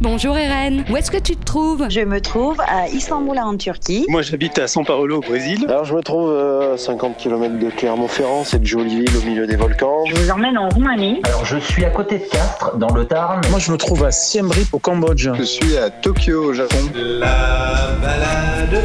[0.00, 1.86] Bonjour Eren, où est-ce que tu te trouves?
[1.88, 4.06] Je me trouve à Istanbul en Turquie.
[4.08, 5.66] Moi j'habite à São Paulo au Brésil.
[5.68, 9.56] Alors je me trouve à 50 km de Clermont-Ferrand, cette jolie ville au milieu des
[9.56, 10.04] volcans.
[10.06, 11.20] Je vous emmène en Roumanie.
[11.24, 13.40] Alors je suis à côté de Castres, dans le Tarn.
[13.50, 15.30] Moi je me trouve à Siem Reap au Cambodge.
[15.36, 16.76] Je suis à Tokyo au Japon.
[16.94, 18.84] La balade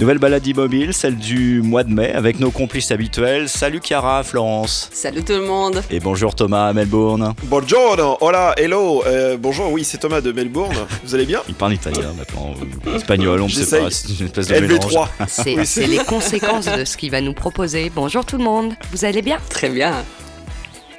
[0.00, 3.50] Nouvelle balade immobile, celle du mois de mai, avec nos complices habituels.
[3.50, 4.88] Salut Chiara, Florence.
[4.94, 5.82] Salut tout le monde.
[5.90, 7.34] Et bonjour Thomas à Melbourne.
[7.44, 9.04] Bonjour, hola, hello.
[9.04, 10.74] Euh, bonjour, oui, c'est Thomas de Melbourne.
[11.04, 11.42] Vous allez bien?
[11.48, 12.54] Il parle italien maintenant,
[12.96, 14.88] espagnol, on ne sait pas, c'est une espèce de LV3.
[14.88, 15.08] mélange.
[15.28, 17.92] C'est c'est les conséquences de ce qu'il va nous proposer.
[17.94, 19.36] Bonjour tout le monde, vous allez bien?
[19.50, 20.02] Très bien.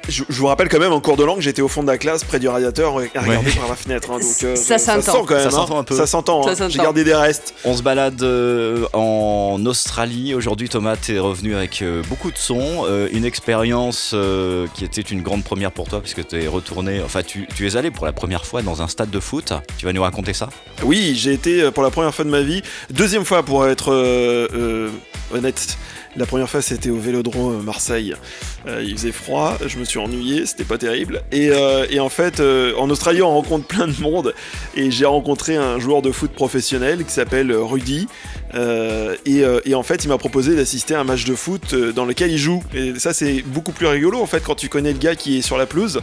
[0.08, 1.96] Je, je vous rappelle quand même, en cours de langue, j'étais au fond de la
[1.96, 4.10] classe, près du radiateur, à regarder par la fenêtre.
[4.10, 5.12] hein, donc, euh, Ça ça s'entend.
[5.20, 5.42] sent quand même.
[5.42, 5.50] Ça hein.
[5.50, 5.96] s'entend un peu.
[5.96, 6.46] Ça s'entend.
[6.48, 6.54] Hein.
[6.54, 6.68] s'entend.
[6.68, 7.54] J'ai gardé des restes.
[7.64, 10.34] On se balade euh, en Australie.
[10.34, 12.84] Aujourd'hui, Thomas, t'es revenu avec euh, beaucoup de sons.
[12.88, 17.00] euh, une expérience euh, qui était une grande première pour toi, puisque tu es retourné,
[17.04, 19.52] enfin, tu, tu es allé pour la première fois dans un stade de foot.
[19.78, 20.48] Tu vas nous raconter ça?
[20.82, 24.48] Oui, j'ai été pour la première fois de ma vie, deuxième fois pour être euh,
[24.54, 24.88] euh,
[25.32, 25.78] honnête.
[26.16, 28.14] La première fois c'était au Vélodrome euh, Marseille.
[28.68, 31.22] Euh, il faisait froid, je me suis ennuyé, c'était pas terrible.
[31.32, 34.34] Et, euh, et en fait, euh, en Australie, on rencontre plein de monde.
[34.76, 38.06] Et j'ai rencontré un joueur de foot professionnel qui s'appelle Rudy.
[39.24, 42.30] Et, et en fait, il m'a proposé d'assister à un match de foot dans lequel
[42.30, 42.62] il joue.
[42.74, 45.42] Et ça, c'est beaucoup plus rigolo en fait quand tu connais le gars qui est
[45.42, 46.00] sur la pelouse.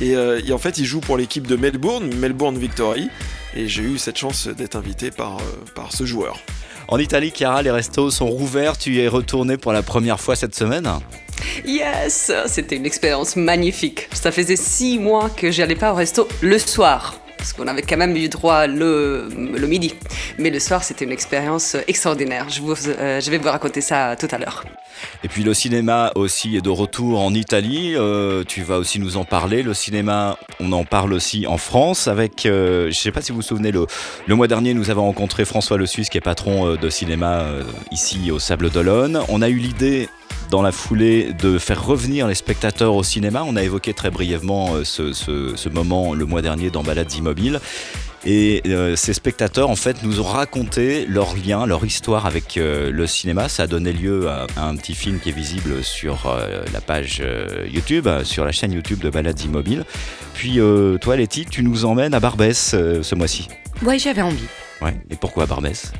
[0.00, 3.10] Et, euh, et en fait, il joue pour l'équipe de Melbourne, Melbourne Victory.
[3.54, 5.36] Et j'ai eu cette chance d'être invité par,
[5.74, 6.38] par ce joueur.
[6.92, 8.76] En Italie, Chiara, les restos sont rouverts.
[8.76, 10.86] Tu y es retourné pour la première fois cette semaine.
[11.64, 14.10] Yes, c'était une expérience magnifique.
[14.12, 17.21] Ça faisait six mois que j'allais pas au resto le soir.
[17.42, 19.28] Parce qu'on avait quand même eu droit le,
[19.66, 19.94] midi.
[20.38, 22.48] Mais le soir, c'était une expérience extraordinaire.
[22.48, 24.62] Je, vous, euh, je vais vous raconter ça tout à l'heure.
[25.24, 27.94] Et puis le cinéma aussi est de retour en Italie.
[27.96, 29.64] Euh, tu vas aussi nous en parler.
[29.64, 33.32] Le cinéma, on en parle aussi en France avec, euh, je ne sais pas si
[33.32, 33.88] vous vous souvenez, le,
[34.28, 37.44] le mois dernier, nous avons rencontré François Le Suisse qui est patron de cinéma
[37.90, 39.20] ici au Sable d'Olonne.
[39.28, 40.08] On a eu l'idée
[40.52, 43.42] dans la foulée de faire revenir les spectateurs au cinéma.
[43.46, 47.10] On a évoqué très brièvement euh, ce, ce- ce moment le mois dernier dans Balades
[47.14, 47.58] Immobiles.
[48.26, 52.90] Et euh, ces spectateurs, en fait, nous ont raconté leur lien, leur histoire avec euh,
[52.90, 53.48] le cinéma.
[53.48, 56.82] Ça a donné lieu à, à un petit film qui est visible sur euh, la
[56.82, 57.22] page
[57.66, 59.84] YouTube, sur la chaîne YouTube de Balades Immobiles.
[60.34, 60.60] Puis
[61.00, 62.58] toi, Letty, tu nous emmènes à Barbès
[63.02, 63.48] ce mois-ci.
[63.82, 64.48] Ouais, j'avais envie.
[64.82, 64.94] Ouais.
[65.10, 65.92] Et pourquoi Barbès?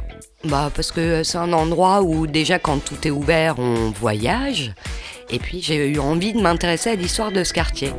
[0.44, 4.75] Bah parce que c'est un endroit où déjà quand tout est ouvert, on voyage.
[5.30, 7.92] Et puis j'ai eu envie de m'intéresser à l'histoire de ce quartier.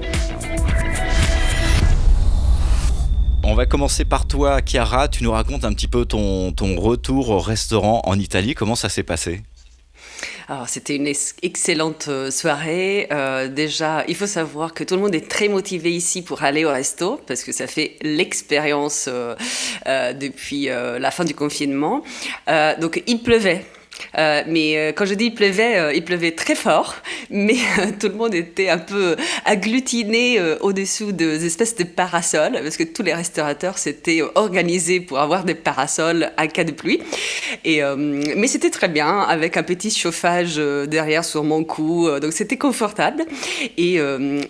[3.45, 5.07] On va commencer par toi, Chiara.
[5.07, 8.55] Tu nous racontes un petit peu ton, ton retour au restaurant en Italie.
[8.55, 9.41] Comment ça s'est passé?
[10.49, 13.07] Alors, c'était une ex- excellente euh, soirée.
[13.11, 16.65] Euh, déjà, il faut savoir que tout le monde est très motivé ici pour aller
[16.65, 19.35] au resto parce que ça fait l'expérience euh,
[19.87, 22.03] euh, depuis euh, la fin du confinement.
[22.49, 23.65] Euh, donc, il pleuvait.
[24.17, 26.95] Euh, mais euh, quand je dis il pleuvait, euh, il pleuvait très fort,
[27.29, 27.55] mais
[27.99, 29.15] tout le monde était un peu
[29.45, 35.43] agglutiné au-dessous des espèces de parasols, parce que tous les restaurateurs s'étaient organisés pour avoir
[35.43, 37.01] des parasols à cas de pluie.
[37.65, 40.55] Et, mais c'était très bien, avec un petit chauffage
[40.87, 43.23] derrière sur mon cou, donc c'était confortable.
[43.77, 43.99] Et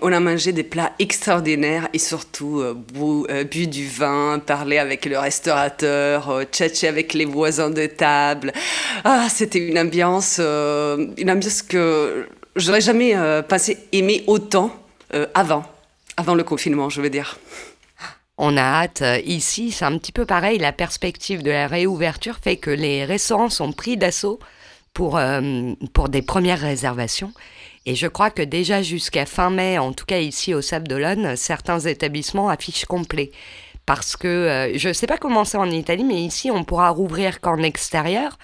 [0.01, 6.43] on a mangé des plats extraordinaires et surtout bu, du vin, parlé avec le restaurateur,
[6.51, 8.51] tchatcher avec les voisins de table.
[9.03, 13.41] Ah, c'était une ambiance, euh, une ambiance que j'aurais jamais euh,
[13.91, 14.71] aimer autant
[15.13, 15.63] euh, avant,
[16.17, 17.37] avant le confinement, je veux dire.
[18.37, 19.01] On a hâte.
[19.01, 20.57] Euh, Ici, c'est un petit peu pareil.
[20.57, 24.39] La perspective de la réouverture fait que les restaurants sont pris d'assaut
[24.93, 27.31] pour, euh, pour des premières réservations.
[27.85, 31.35] Et je crois que déjà jusqu'à fin mai, en tout cas ici au Sable d'Olonne,
[31.35, 33.31] certains établissements affichent complet.
[33.85, 37.41] Parce que je ne sais pas comment c'est en Italie, mais ici on pourra rouvrir
[37.41, 38.37] qu'en extérieur.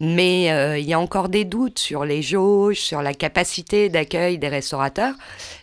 [0.00, 4.38] Mais euh, il y a encore des doutes sur les jauges, sur la capacité d'accueil
[4.38, 5.14] des restaurateurs.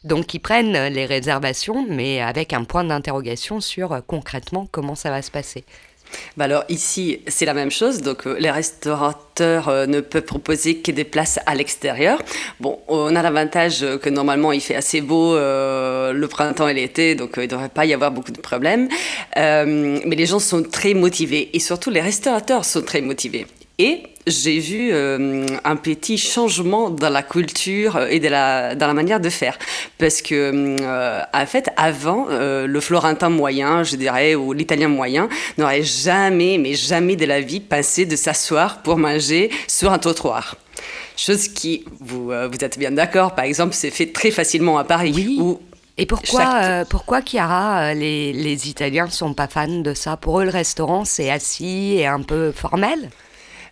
[0.03, 5.09] Donc ils prennent les réservations, mais avec un point d'interrogation sur euh, concrètement comment ça
[5.09, 5.64] va se passer.
[6.35, 8.02] Bah alors ici, c'est la même chose.
[8.02, 12.22] Donc euh, les restaurateurs ne peuvent proposer que des places à l'extérieur.
[12.59, 17.32] Bon, on a l'avantage que normalement il fait assez beau le printemps et l'été, donc
[17.38, 18.88] il ne devrait pas y avoir beaucoup de problèmes.
[19.35, 23.47] Mais les gens sont très motivés et surtout les restaurateurs sont très motivés.
[23.86, 28.94] Et j'ai vu euh, un petit changement dans la culture et de la, dans la
[28.94, 29.58] manière de faire.
[29.98, 35.28] Parce que, euh, en fait, avant, euh, le florentin moyen, je dirais, ou l'italien moyen,
[35.58, 40.56] n'aurait jamais, mais jamais de la vie passé de s'asseoir pour manger sur un trottoir.
[41.18, 45.14] Chose qui, vous, vous êtes bien d'accord, par exemple, c'est fait très facilement à Paris,
[45.16, 45.38] Oui.
[45.42, 45.60] où
[45.98, 50.16] Et pourquoi, Chaque- euh, pourquoi Chiara, les, les Italiens sont pas fans de ça?
[50.18, 53.10] Pour eux, le restaurant, c'est assis et un peu formel?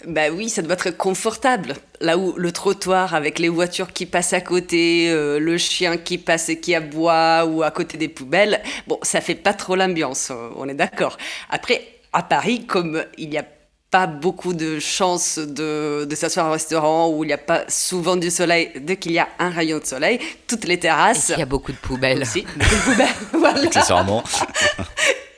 [0.07, 1.75] Bah oui, ça doit être confortable.
[2.00, 6.18] Là où le trottoir avec les voitures qui passent à côté, euh, le chien qui
[6.18, 10.30] passe et qui aboie, ou à côté des poubelles, bon, ça fait pas trop l'ambiance,
[10.31, 11.18] euh, on est d'accord.
[11.50, 13.44] Après, à Paris, comme il n'y a
[13.92, 18.16] pas beaucoup de chances de, de s'asseoir au restaurant où il n'y a pas souvent
[18.16, 21.25] du soleil, dès qu'il y a un rayon de soleil, toutes les Et terrasses.
[21.25, 22.22] qu'il y a beaucoup de poubelles.
[22.22, 24.24] aussi, beaucoup de poubelles, voilà Accessoirement.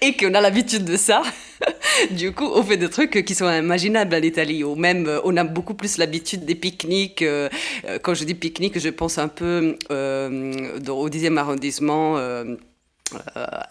[0.01, 1.21] et qu'on a l'habitude de ça.
[2.11, 4.63] du coup, on fait des trucs qui sont imaginables à l'Italie.
[4.63, 7.21] Ou même, euh, on a beaucoup plus l'habitude des pique-niques.
[7.21, 7.49] euh,
[7.85, 12.17] euh, quand je dis pique-nique, je pense un peu au 10e arrondissement.
[12.17, 12.55] euh,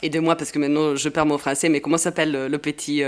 [0.02, 3.02] Aidez-moi parce que maintenant je perds mon français, mais comment s'appelle le, petit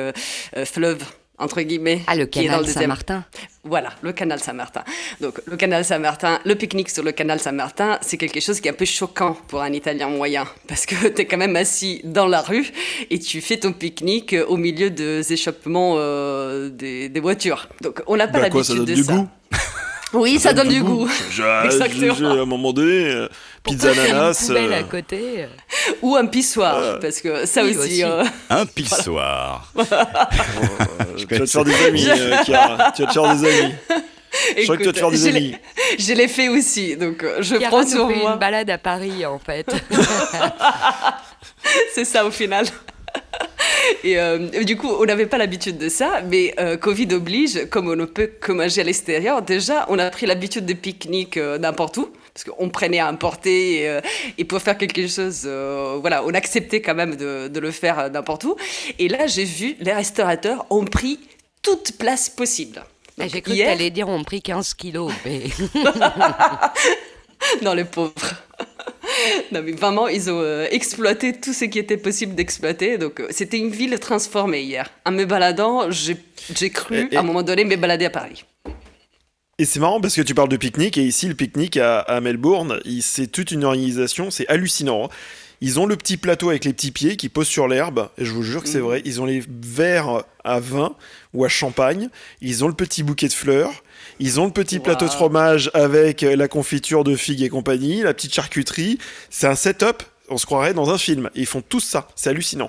[0.65, 1.05] fleuve?
[1.39, 2.75] Entre guillemets Ah, le qui est dans canal le 10e?
[2.75, 3.25] Saint-Martin.
[3.65, 4.83] Voilà, le canal Saint-Martin.
[5.21, 8.71] Donc, le canal Saint-Martin, le pique-nique sur le canal Saint-Martin, c'est quelque chose qui est
[8.71, 10.47] un peu choquant pour un Italien moyen.
[10.69, 12.71] Parce que tu es quand même assis dans la rue
[13.11, 17.69] et tu fais ton pique-nique au milieu des échappements euh, des, des voitures.
[17.81, 19.15] Donc, on n'a pas Bah quoi, ça l'habitude donne de du ça.
[19.15, 19.29] goût?
[20.13, 21.09] Oui, ça, donne du goût.
[21.31, 22.15] J'ai- Exactement.
[22.15, 23.29] j'ai- À un moment donné, euh,
[23.65, 24.45] pizza Il y a une ananas.
[24.47, 25.47] poubelle euh, à côté.
[26.03, 27.79] Ou un pissoir, Euh, parce que ça oui, aussi.
[27.81, 28.05] aussi.
[28.05, 29.73] euh, Un pissoir.
[29.79, 29.85] euh,
[31.17, 32.93] tu vas te faire des amis, euh, Chiara.
[32.93, 33.75] Tu vas te faire des amis.
[34.57, 35.55] Je crois que tu vas te faire des amis.
[35.99, 38.33] Je l'ai fait aussi, donc euh, je Chiara prends nous sur fait moi.
[38.33, 39.67] une balade à Paris, en fait.
[41.95, 42.67] C'est ça au final.
[44.05, 47.89] Et euh, du coup, on n'avait pas l'habitude de ça, mais euh, Covid oblige, comme
[47.89, 51.59] on ne peut que manger à l'extérieur, déjà, on a pris l'habitude de pique-nique euh,
[51.59, 54.01] n'importe où, parce qu'on prenait à importer, et, euh,
[54.39, 55.47] et pour faire quelque chose,
[56.01, 58.57] voilà, on acceptait quand même de, de le faire n'importe où.
[58.99, 61.19] Et là, j'ai vu, les restaurateurs ont pris
[61.63, 62.83] toute place possible.
[63.21, 65.13] Ah, J'ai cru que hier- t'allais dire on pris 15 kilos.
[65.25, 65.43] Mais...
[67.63, 68.13] Non, les pauvres.
[69.53, 72.99] Non, mais vraiment, ils ont euh, exploité tout ce qui était possible d'exploiter.
[72.99, 74.91] Donc, euh, c'était une ville transformée hier.
[75.05, 76.17] En me baladant, j'ai
[76.71, 78.45] cru, Et- et- à un moment donné, me balader à Paris.
[79.59, 82.21] Et c'est marrant parce que tu parles de pique-nique et ici le pique-nique à, à
[82.21, 85.05] Melbourne, c'est toute une organisation, c'est hallucinant.
[85.05, 85.09] hein.
[85.61, 88.33] Ils ont le petit plateau avec les petits pieds qui posent sur l'herbe, et je
[88.33, 88.85] vous jure que c'est Mhm.
[88.85, 89.03] vrai.
[89.05, 90.97] Ils ont les verres à vin
[91.35, 92.09] ou à champagne,
[92.41, 93.85] ils ont le petit bouquet de fleurs,
[94.21, 94.83] ils ont le petit Wow.
[94.85, 98.99] plateau de fromage avec la confiture de figues et compagnie, la petite charcuterie.
[99.31, 101.31] C'est un setup, on se croirait dans un film.
[101.35, 102.69] Ils font tout ça, c'est hallucinant.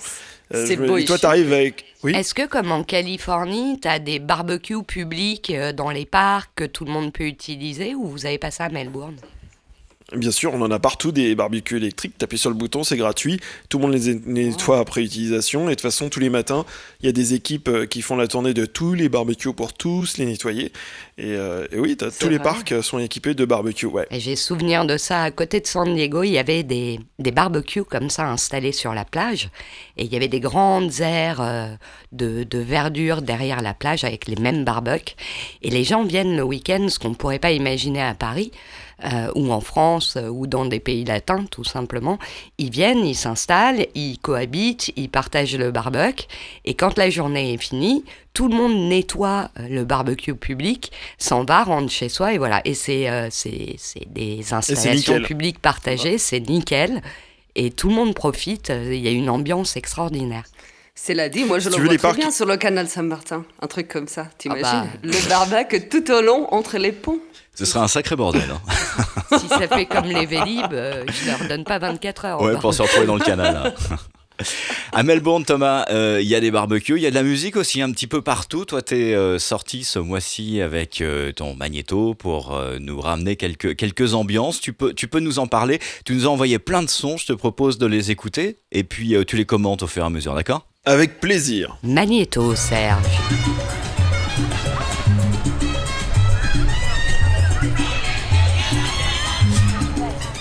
[0.54, 1.22] Euh, C'est beau et toi, ici.
[1.22, 1.86] t'arrives avec.
[2.04, 2.14] Oui.
[2.14, 6.66] Est-ce que, comme en Californie, tu as des barbecues publics euh, dans les parcs que
[6.66, 9.16] tout le monde peut utiliser ou vous avez pas ça à Melbourne?
[10.14, 12.18] Bien sûr, on en a partout des barbecues électriques.
[12.18, 13.40] T'appuies sur le bouton, c'est gratuit.
[13.70, 15.64] Tout le monde les nettoie après utilisation.
[15.64, 16.66] Et de toute façon, tous les matins,
[17.02, 19.74] il y a des équipes euh, qui font la tournée de tous les barbecues pour
[19.74, 20.72] tous les nettoyer.
[21.18, 23.86] Et, euh, et oui, tous les parcs sont équipés de barbecues.
[23.86, 24.08] Ouais.
[24.10, 27.32] Et j'ai souvenir de ça à côté de San Diego, il y avait des, des
[27.32, 29.50] barbecues comme ça installés sur la plage.
[29.98, 31.68] Et il y avait des grandes aires euh,
[32.12, 35.14] de, de verdure derrière la plage avec les mêmes barbecues.
[35.62, 38.52] Et les gens viennent le week-end, ce qu'on ne pourrait pas imaginer à Paris.
[39.06, 42.18] euh, ou en France, euh, ou dans des pays latins, tout simplement.
[42.58, 46.26] Ils viennent, ils s'installent, ils cohabitent, ils partagent le barbecue.
[46.66, 51.44] Et quand la journée est finie, tout le monde nettoie euh, le barbecue public, s'en
[51.46, 52.62] va, rentre chez soi, et voilà.
[52.66, 55.24] Et c'est euh, c'est- c'est des installations nickel.
[55.28, 57.02] publiques partagées, c'est nickel.
[57.56, 60.44] Et tout le monde profite, euh, il y a une ambiance extraordinaire.
[60.96, 63.46] C'est la dit, moi je Si le vois très parcs- bien sur le canal Saint-Martin.
[63.62, 64.86] Un truc comme ça, t'imagines bah.
[65.04, 67.20] Le barbecue tout au long entre les ponts.
[67.56, 68.50] Ce serait un sacré bordel.
[68.52, 69.38] hein.
[69.40, 72.42] si ça fait comme les Vélib, euh, je leur donne pas 24 heures.
[72.42, 73.54] Ouais, pour se retrouver dans le canal.
[73.54, 73.74] là.
[74.92, 77.56] À Melbourne, Thomas, euh, il y a des barbecues, il y a de la musique
[77.56, 78.66] aussi un petit peu partout.
[78.66, 83.76] Toi, tu es sorti ce mois-ci avec euh, ton magnéto pour euh, nous ramener quelques,
[83.76, 84.60] quelques ambiances.
[84.60, 85.80] Tu peux, tu peux nous en parler.
[86.06, 89.16] Tu nous as envoyé plein de sons, je te propose de les écouter et puis
[89.16, 90.68] euh, tu les commentes au fur et à mesure, d'accord?
[90.86, 91.78] Avec plaisir.
[91.84, 93.04] Magnéto, Serge.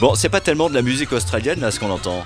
[0.01, 2.25] Bon, c'est pas tellement de la musique australienne là ce qu'on entend.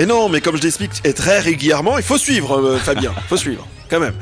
[0.00, 3.12] Et non, mais comme je l'explique et très régulièrement, il faut suivre, euh, Fabien.
[3.18, 4.14] Il faut suivre, quand même.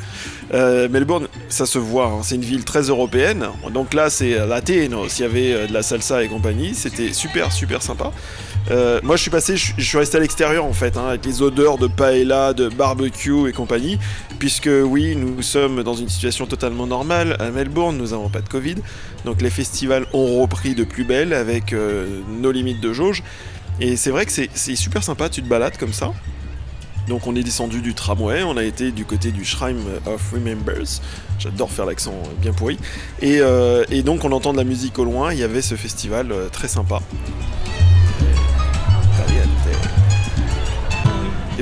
[0.52, 3.46] Euh, Melbourne, ça se voit, hein, c'est une ville très européenne.
[3.72, 5.08] Donc là, c'est latino.
[5.08, 8.10] S'il y avait euh, de la salsa et compagnie, c'était super, super sympa.
[8.70, 11.42] Euh, moi, je suis passé, je, suis resté à l'extérieur en fait, hein, avec les
[11.42, 13.98] odeurs de paella, de barbecue et compagnie,
[14.38, 17.96] puisque oui, nous sommes dans une situation totalement normale à Melbourne.
[17.96, 18.76] Nous n'avons pas de Covid,
[19.24, 23.22] donc les festivals ont repris de plus belle avec euh, nos limites de jauge.
[23.80, 26.12] Et c'est vrai que c'est super sympa, tu te balades comme ça.
[27.08, 31.00] Donc on est descendu du tramway, on a été du côté du Shrine of Remembers.
[31.38, 32.78] J'adore faire l'accent bien pourri.
[33.22, 35.74] Et, euh, et donc on entend de la musique au loin, il y avait ce
[35.74, 37.00] festival euh, très sympa.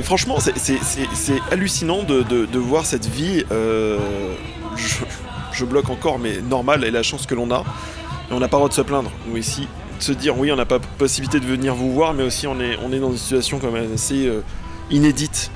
[0.07, 3.43] franchement, c'est- hallucinant de, voir cette vie.
[3.51, 3.97] euh,
[4.77, 5.03] je,
[5.51, 7.65] je bloque encore, mais normal, et la chance que l'on a.
[8.29, 9.67] Et on n'a pas le droit de se plaindre, nous ici.
[9.97, 12.59] De se dire, oui, on n'a pas possibilité de venir vous voir, mais aussi on
[12.59, 14.41] est, on est dans une situation quand même assez euh,
[14.91, 15.49] inédite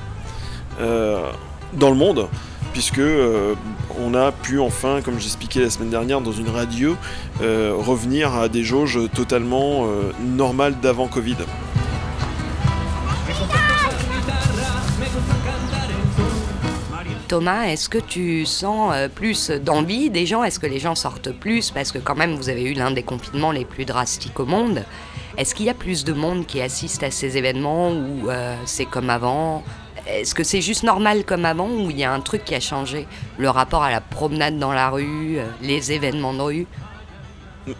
[0.80, 1.30] euh,
[1.74, 2.28] dans le monde,
[2.72, 3.54] puisque euh,
[4.00, 6.96] on a pu enfin, comme j'expliquais la semaine dernière dans une radio,
[7.40, 9.86] revenir à des jauges totalement
[10.20, 11.36] normales d'avant Covid.
[17.32, 20.44] Thomas, est-ce que tu sens euh, plus d'envie des gens?
[20.44, 21.70] Est-ce que les gens sortent plus?
[21.70, 24.84] Parce que quand même, vous avez eu l'un des confinements les plus drastiques au monde.
[25.38, 28.84] Est-ce qu'il y a plus de monde qui assiste à ces événements ou euh, c'est
[28.84, 29.64] comme avant?
[30.06, 32.60] Est-ce que c'est juste normal comme avant ou il y a un truc qui a
[32.60, 33.06] changé?
[33.38, 36.66] Le rapport à la promenade dans la rue, euh, les événements de rue?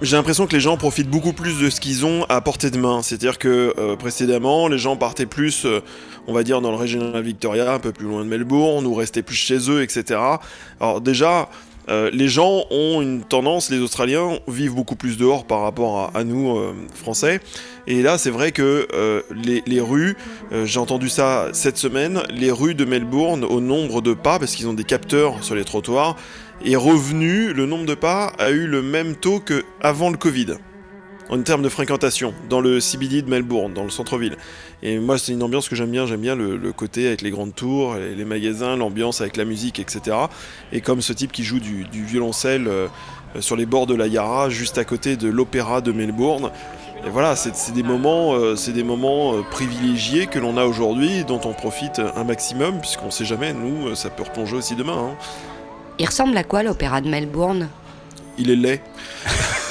[0.00, 2.78] J'ai l'impression que les gens profitent beaucoup plus de ce qu'ils ont à portée de
[2.78, 3.02] main.
[3.02, 5.80] C'est-à-dire que euh, précédemment, les gens partaient plus, euh,
[6.28, 9.22] on va dire, dans le régional Victoria, un peu plus loin de Melbourne, ou restaient
[9.22, 10.20] plus chez eux, etc.
[10.80, 11.48] Alors déjà,
[11.88, 16.22] euh, les gens ont une tendance, les Australiens vivent beaucoup plus dehors par rapport à,
[16.22, 16.56] nous,
[16.94, 17.40] Français.
[17.88, 18.86] Et là, c'est vrai que
[19.34, 20.16] les, rues,
[20.64, 24.68] j'ai entendu ça cette semaine, les rues de Melbourne, au nombre de pas, parce qu'ils
[24.68, 26.14] ont des capteurs sur les trottoirs,
[26.64, 30.54] est revenu, le nombre de pas a eu le même taux que avant le Covid,
[31.28, 34.36] en termes de fréquentation, dans le CBD de Melbourne, dans le centre-ville.
[34.82, 37.54] Et moi, c'est une ambiance que j'aime bien, j'aime bien le, côté avec les grandes
[37.54, 40.16] tours, les, magasins, l'ambiance avec la musique, etc.
[40.72, 42.88] Et comme ce type qui joue du, violoncelle euh,
[43.36, 46.50] euh, sur les bords de la Yarra, juste à côté de l'opéra de Melbourne.
[47.04, 51.24] Et voilà, c'est des moments, euh, c'est des moments euh, privilégiés que l'on a aujourd'hui,
[51.24, 55.10] dont on profite un maximum, puisqu'on sait jamais, nous, euh, ça peut replonger aussi demain.
[55.10, 55.16] hein.
[56.02, 57.68] Il ressemble à quoi l'opéra de Melbourne?
[58.36, 58.80] Il est laid.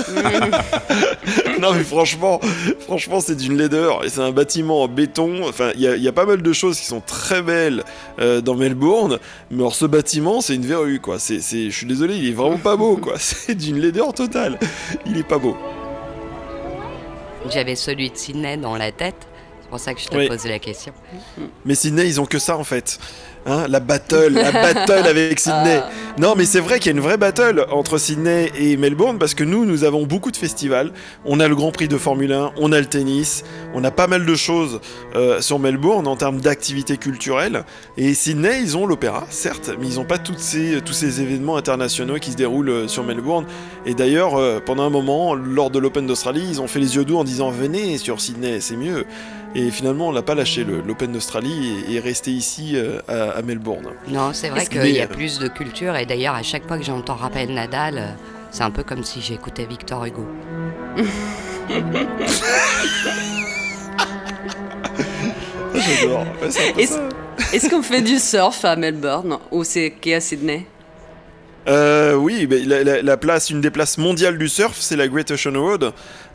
[1.60, 2.40] non mais franchement,
[2.80, 5.46] franchement c'est d'une laideur et c'est un bâtiment en béton.
[5.46, 7.84] Enfin, il y, a- il y a pas mal de choses qui sont très belles
[8.20, 9.20] euh, dans Melbourne,
[9.50, 11.20] mais alors ce bâtiment c'est une verrue quoi.
[11.20, 13.16] C'est, je suis désolé, il est vraiment pas beau quoi.
[13.20, 14.58] C'est d'une laideur totale.
[15.06, 15.58] Il est pas beau.
[17.50, 19.16] J'avais celui de Sydney dans la tête.
[19.62, 20.30] C'est pour ça que je te Oui.
[20.50, 20.94] la question.
[21.66, 23.00] Mais Sydney, ils ont que ça en fait.
[23.46, 25.82] Hein, la battle, la battle avec Sydney.
[26.20, 29.34] Non, mais c'est vrai qu'il y a une vraie battle entre Sydney et Melbourne parce
[29.34, 30.92] que nous, nous avons beaucoup de festivals.
[31.24, 34.08] On a le Grand Prix de Formule 1, on a le tennis, on a pas
[34.08, 34.82] mal de choses
[35.16, 37.64] euh, sur Melbourne en termes d'activités culturelles.
[37.96, 41.56] Et Sydney, ils ont l'opéra, certes, mais ils n'ont pas toutes ces, tous ces événements
[41.56, 43.46] internationaux qui se déroulent euh, sur Melbourne.
[43.86, 47.06] Et d'ailleurs, euh, pendant un moment, lors de l'Open d'Australie, ils ont fait les yeux
[47.06, 49.06] doux en disant venez sur Sydney, c'est mieux.
[49.54, 50.64] Et finalement, on l'a pas lâché.
[50.64, 53.88] le- L'Open d'Australie et est resté ici euh, à, à Melbourne.
[54.08, 56.84] Non, c'est vrai qu'il y a plus de culture et d'ailleurs à chaque fois que
[56.86, 58.08] j'entends Raphaël Nadal, euh,
[58.52, 60.26] c'est un peu comme si j'écoutais Victor Hugo.
[65.76, 66.26] J'adore.
[67.54, 70.66] Est-ce qu'on fait du surf à Melbourne ou c'est qu'à Sydney?
[71.68, 75.08] Euh, oui, mais la, la- la place, une des places mondiales du surf, c'est la
[75.08, 75.94] Great Ocean Road,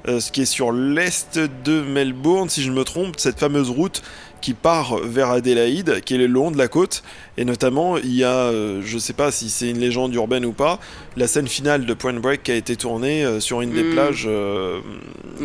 [0.09, 4.03] euh, ce qui est sur l'est de Melbourne, si je me trompe, cette fameuse route
[4.41, 7.03] qui part vers Adélaïde, qui est le long de la côte,
[7.39, 10.53] et notamment il y a, euh, je sais pas si c'est une légende urbaine ou
[10.53, 10.79] pas,
[11.17, 13.93] la scène finale de Point Break qui a été tournée euh, sur une des Mm.
[13.95, 14.79] plages euh,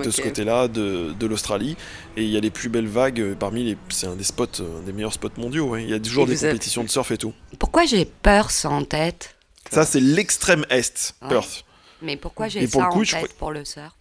[0.03, 1.75] de ce côté-là de, de l'Australie,
[2.17, 4.59] et il y a les plus belles vagues euh, parmi les, c'est un des spots,
[4.59, 5.69] euh, un des meilleurs spots mondiaux.
[5.69, 5.83] ouais.
[5.83, 7.33] Il y a toujours Et des avez- compétitions de surf et tout.
[7.57, 9.35] Pourquoi j'ai peur ça en tête?
[9.71, 11.29] Ça c'est l'extrême est, Ouais.
[11.29, 11.65] Perth.
[12.01, 13.95] Mais pourquoi j'ai pour ça coup, en je tête pour le surf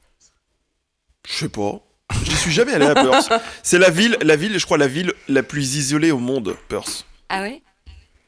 [1.28, 1.80] Je sais pas.
[2.24, 3.30] Je suis jamais allé à Perth.
[3.62, 7.06] C'est la ville, la ville, je crois, la ville la plus isolée au monde, Perth.
[7.28, 7.62] Ah ouais?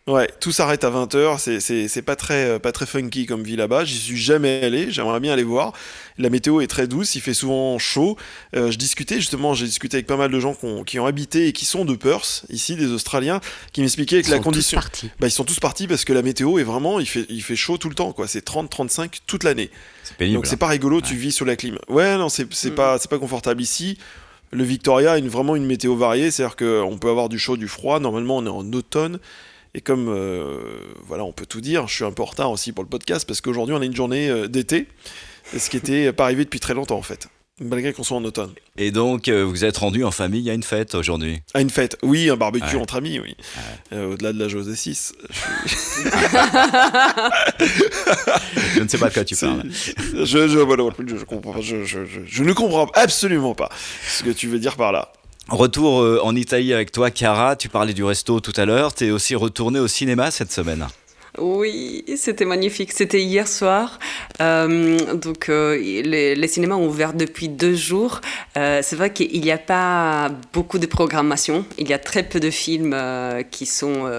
[0.09, 3.45] Ouais, tout s'arrête à 20h, c'est- c'est c'est pas très, euh, pas très funky comme
[3.45, 5.73] ville là-bas, j'y suis jamais allé, j'aimerais bien aller voir.
[6.19, 8.17] La météo est très douce, il fait souvent chaud.
[8.57, 11.07] Euh, je discutais justement, j'ai discuté avec pas mal de gens qui ont, qui ont
[11.07, 13.41] habité et qui sont de Perth, ici des Australiens,
[13.73, 14.77] qui m'expliquaient Ils que la sont condition...
[14.81, 15.11] tous partis.
[15.21, 17.55] Bah, ils sont tous partis parce que la météo est vraiment, il fait, il fait
[17.55, 18.27] chaud tout le temps, quoi.
[18.27, 19.71] C'est 30-35 toute l'année.
[20.03, 20.35] C'est pénible.
[20.39, 21.79] Donc c'est pas rigolo, tu vis sous la clim.
[21.89, 22.75] Ouais, non, c'est c'est Mm.
[22.75, 23.99] pas, c'est pas confortable ici.
[24.51, 27.69] Le Victoria a une, vraiment une météo variée, c'est-à-dire qu'on peut avoir du chaud, du
[27.69, 28.01] froid.
[28.01, 29.21] Normalement, on est en automne.
[29.75, 30.59] Et comme, euh,
[31.07, 33.27] voilà, on peut tout dire, je suis un peu en retard aussi pour le podcast
[33.27, 34.87] parce qu'aujourd'hui, on a une journée euh, d'été,
[35.57, 38.53] ce qui était pas arrivé depuis très longtemps en fait, malgré qu'on soit en automne.
[38.77, 41.41] Et donc, euh, vous êtes rendu en famille à une fête aujourd'hui?
[41.55, 42.83] À une fête, oui, un barbecue Ouais.
[42.83, 43.35] entre amis, oui.
[43.95, 45.15] Euh, Au-delà de la José 6.
[48.75, 49.63] Je ne sais pas de quoi tu parles.
[51.27, 53.71] comprends je ne comprends absolument pas
[54.07, 55.13] ce que tu veux dire par là.
[55.49, 57.57] Retour euh, en Italie avec toi, Cara.
[57.57, 58.95] Tu parlais du resto tout à l'heure.
[58.95, 60.87] Tu es aussi retourné au cinéma cette semaine.
[61.39, 62.93] Oui, c'était magnifique.
[62.93, 63.99] C'était hier soir.
[64.43, 68.21] Euh, donc, euh, les, cinémas ont ouvert depuis deux jours.
[68.59, 71.65] Euh, c'est vrai qu'il n'y a pas beaucoup de programmation.
[71.79, 72.95] Il y a très peu de films
[73.51, 74.11] qui, sont,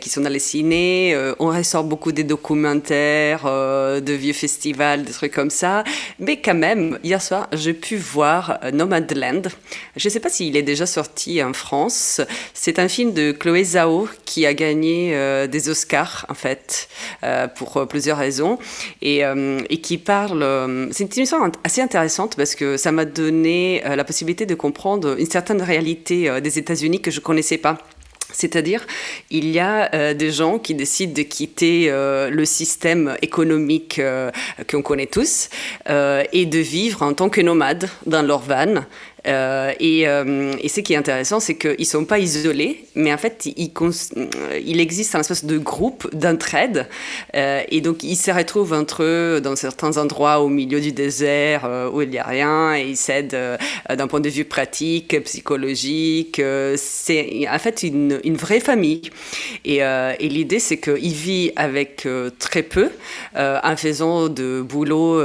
[0.00, 1.14] qui sont dans les ciné.
[1.38, 5.84] on ressort beaucoup des documentaires, de vieux festivals, des trucs comme ça.
[6.18, 9.48] Mais quand même, hier soir, j'ai pu voir Nomadland.
[9.96, 12.22] Je ne sais pas s'il est déjà sorti en France.
[12.54, 15.14] C'est un film de Chloé Zhao qui a gagné
[15.48, 16.88] des Oscars en fait,
[17.24, 18.58] euh, pour euh, plusieurs raisons,
[19.00, 20.46] et, euh, qui parle.
[20.92, 25.26] c'est une histoire assez intéressante parce que ça m'a donné la possibilité de comprendre une
[25.26, 27.78] certaine réalité des États-Unis que je connaissais pas.
[28.32, 28.86] C'est-à-dire,
[29.30, 34.00] il y a des gens qui décident de quitter le système économique
[34.70, 35.48] qu'on connaît tous
[35.88, 38.84] et de vivre en tant que nomades dans leur van
[39.26, 43.12] euh, et, euh, et, ce qui est intéressant, c'est qu'ils ne sont pas isolés, mais
[43.12, 43.70] en fait, il,
[44.64, 46.88] il existe un espèce de groupe d'entraide.
[47.36, 51.68] Euh, et donc, ils se retrouvent entre eux dans certains endroits au milieu du désert
[51.92, 56.40] où il n'y a rien, et ils s'aident d'un point de vue pratique, psychologique.
[56.76, 59.02] c'est en fait une, une, vraie famille.
[59.64, 62.06] Et, et l'idée, c'est qu'ils vivent avec
[62.38, 62.90] très peu,
[63.36, 65.22] en faisant de boulot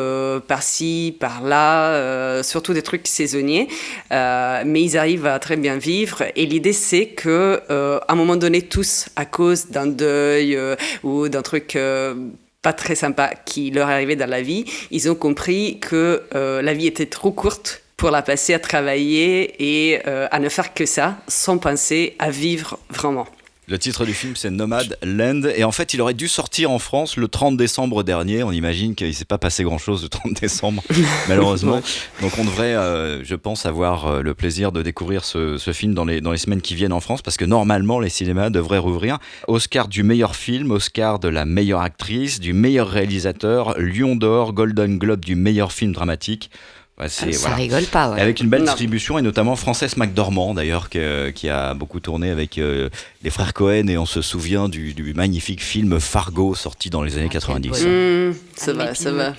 [0.48, 3.68] par-ci, par-là, surtout des trucs saisonniers.
[4.12, 6.24] Euh, mais ils arrivent à très bien vivre.
[6.36, 10.75] Et l'idée, c'est que euh, à un moment donné, tous, à cause d'un deuil euh,
[11.03, 11.77] ou d'un truc
[12.62, 16.88] pas très sympa qui leur arrivé dans la vie, ils ont compris que la vie
[16.88, 21.58] était trop courte pour la passer à travailler et à ne faire que ça, sans
[21.58, 23.27] penser à vivre vraiment.
[23.69, 25.41] Le titre du film, c'est Nomad Land.
[25.53, 28.41] Et en fait, il aurait dû sortir en France le 30 décembre dernier.
[28.41, 30.81] On imagine qu'il ne s'est pas passé grand-chose le 30 décembre,
[31.27, 31.81] malheureusement.
[32.21, 35.93] Donc, on devrait, euh, je pense, avoir euh, le plaisir de découvrir ce, ce, film
[35.93, 38.77] dans les, dans les semaines qui viennent en France, parce que normalement, les cinémas devraient
[38.77, 39.17] rouvrir.
[39.50, 44.97] Oscar du meilleur film, Oscar de la meilleure actrice, du meilleur réalisateur, Lion d'or, Golden
[44.97, 46.51] Globe du meilleur film dramatique.
[47.00, 47.56] Ouais, ça voilà.
[47.56, 48.10] rigole pas.
[48.10, 48.20] Ouais.
[48.20, 48.66] avec une belle non.
[48.66, 52.89] distribution et notamment Frances McDormand d'ailleurs qui a beaucoup tourné avec euh,
[53.22, 57.17] les frères Cohen et on se souvient du, du, magnifique film Fargo sorti dans les
[57.17, 57.69] années 90.
[57.69, 59.34] Mmh, ça va, ça va.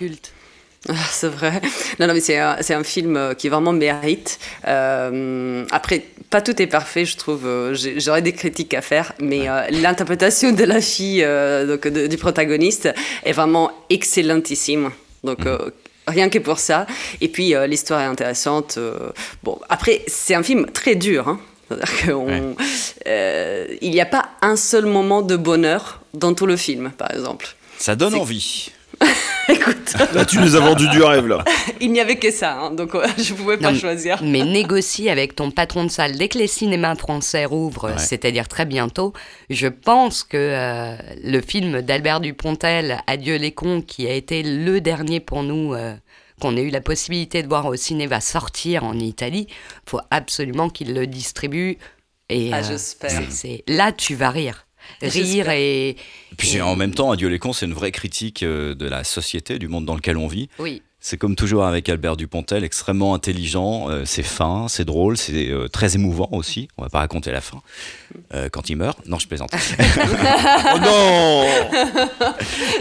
[0.88, 1.61] Ah, c'est vrai.
[1.98, 4.38] Non, non, mais c'est un, un, film qui vraiment mérite.
[4.66, 7.48] Euh, après, pas tout est parfait, je trouve.
[7.96, 12.16] J'aurais des critiques à faire, mais euh, l'interprétation de la fille, euh, donc de, du
[12.16, 12.88] protagoniste,
[13.24, 14.90] est vraiment excellentissime.
[15.24, 15.59] Donc, mmh.
[16.08, 16.86] Rien que pour ça.
[17.20, 18.76] Et puis, euh, l'histoire est intéressante.
[18.78, 19.10] Euh,
[19.42, 21.28] bon, après, c'est un film très dur.
[21.28, 21.40] Hein.
[22.08, 22.42] Ouais.
[23.06, 27.10] Euh, il n'y a pas un seul moment de bonheur dans tout le film, par
[27.10, 27.54] exemple.
[27.78, 28.70] Ça donne envie.
[29.52, 29.94] Écoute.
[30.12, 31.42] Là, tu nous as vendu du rêve, là.
[31.80, 34.22] Il n'y avait que ça, hein, donc je ne pouvais pas non, choisir.
[34.22, 36.18] Mais négocie avec ton patron de salle.
[36.18, 37.98] Dès que les cinémas français rouvrent, ouais.
[37.98, 39.14] c'est-à-dire très bientôt,
[39.48, 44.82] je pense que euh, le film d'Albert Dupontel, Adieu les cons, qui a été le
[44.82, 45.94] dernier pour nous, euh,
[46.42, 49.46] qu'on ait eu la possibilité de voir au ciné, va sortir en Italie.
[49.48, 51.78] Il faut absolument qu'il le distribue.
[52.28, 53.22] Et, ah, euh, j'espère.
[53.66, 54.66] Là, tu vas rire
[55.03, 55.96] rire et.
[56.37, 56.62] Puis et...
[56.62, 59.68] en même temps, Adieu les cons, c'est une vraie critique euh, de la société, du
[59.68, 60.48] monde dans lequel on vit.
[60.59, 60.83] Oui.
[61.01, 65.68] C'est comme toujours avec Albert Dupontel, extrêmement intelligent, euh, c'est fin, c'est drôle, c'est euh,
[65.68, 66.68] très émouvant aussi.
[66.77, 67.62] On va pas raconter la fin
[68.35, 68.98] euh, quand il meurt.
[69.07, 69.53] Non, je plaisante.
[70.74, 71.46] oh non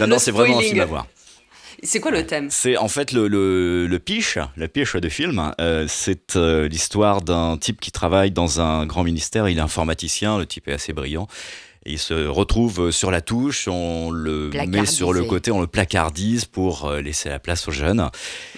[0.00, 1.06] Non, non, c'est vraiment un film à voir.
[1.82, 2.48] C'est quoi le thème?
[2.50, 5.52] C'est en fait le, le, le, piche, la piche de film.
[5.60, 9.48] Euh, c'est euh, l'histoire d'un type qui travaille dans un grand ministère.
[9.48, 11.28] Il est informaticien, le type est assez brillant.
[11.88, 16.44] Il se retrouve sur la touche, on le met sur le côté, on le placardise
[16.44, 18.10] pour laisser la place aux jeunes.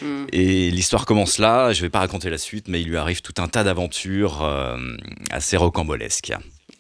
[0.03, 0.25] Mm.
[0.33, 3.35] Et l'histoire commence là, je vais pas raconter la suite, mais il lui arrive tout
[3.39, 4.77] un tas d'aventures euh,
[5.31, 6.33] assez rocambolesques.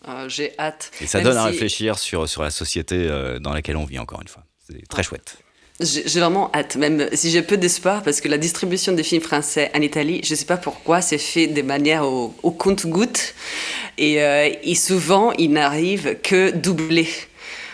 [0.09, 0.91] Euh, J'ai hâte.
[1.01, 1.39] Et ça Même donne si...
[1.39, 4.45] à réfléchir sur, sur la société euh, dans laquelle on vit, encore une fois.
[4.67, 5.39] C'est très chouette.
[5.81, 9.71] J'ai vraiment hâte, même si j'ai peu d'espoir, parce que la distribution des films français
[9.75, 13.35] en Italie, je ne sais pas pourquoi, c'est fait de manière au, au compte-goutte.
[13.97, 17.09] Et, euh, et, souvent, il n'arrive que doublé.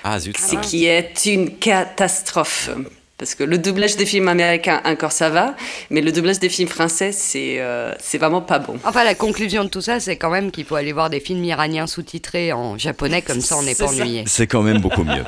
[0.05, 0.37] Ah, zut.
[0.39, 2.71] Ce qui est une catastrophe.
[3.19, 5.55] Parce que le doublage des films américains, encore ça va,
[5.89, 8.77] mais le doublage des films français, c'est euh, c'est vraiment pas bon.
[8.85, 11.43] Enfin, la conclusion de tout ça, c'est quand même qu'il faut aller voir des films
[11.43, 14.25] iraniens sous-titrés en japonais, comme ça on n'est pas ennuyé.
[14.27, 15.25] C'est quand même beaucoup mieux.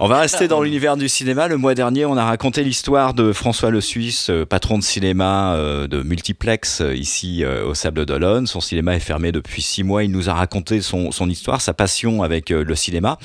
[0.00, 1.48] on va rester dans l'univers du cinéma.
[1.48, 5.88] Le mois dernier, on a raconté l'histoire de François Le Suisse, patron de cinéma euh,
[5.88, 8.46] de multiplex euh, ici au Sable d'Olonne.
[8.46, 10.04] Son cinéma est fermé depuis six mois.
[10.04, 13.18] Il nous a raconté son, son histoire, sa passion avec le cinéma.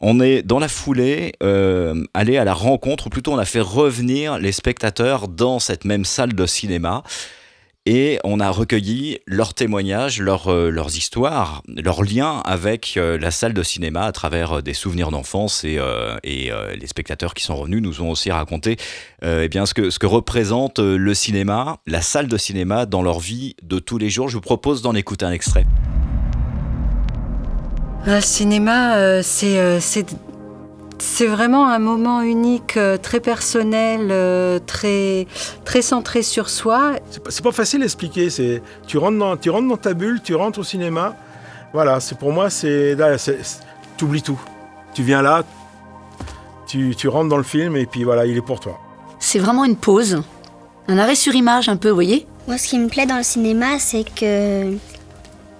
[0.00, 3.60] On est dans la foulée euh, allé à la rencontre, ou plutôt on a fait
[3.60, 7.02] revenir les spectateurs dans cette même salle de cinéma.
[7.88, 13.54] et on a recueilli leurs témoignages, leurs, euh, histoires, leurs liens avec euh, la salle
[13.54, 15.78] de cinéma à travers des souvenirs d'enfance et,
[16.24, 18.76] les spectateurs qui sont revenus nous ont aussi raconté
[19.22, 23.20] eh bien, ce, que, ce que représente le cinéma, la salle de cinéma dans leur
[23.20, 24.28] vie de tous les jours.
[24.28, 25.64] Je vous propose d'en écouter un extrait.
[28.06, 30.06] Le cinéma, euh, c'est euh, c'est
[30.98, 34.10] c'est vraiment un moment unique, euh, très personnel,
[34.66, 35.26] très
[35.64, 36.92] très centré sur soi.
[37.10, 38.30] C'est pas, c'est pas facile à expliquer.
[38.30, 41.16] C'est tu rentres dans tu rentres dans ta bulle, tu rentres au cinéma.
[41.72, 43.60] Voilà, c'est pour moi c'est là, c'est- c'est-
[43.96, 44.40] t'oublies tout.
[44.94, 45.42] Tu viens là,
[46.66, 48.78] tu, tu rentres dans le film et puis voilà, il est pour toi.
[49.18, 50.22] C'est vraiment une pause,
[50.88, 52.26] un arrêt sur image un peu, vous voyez?
[52.46, 54.78] Moi, ce qui me plaît dans le cinéma, c'est que il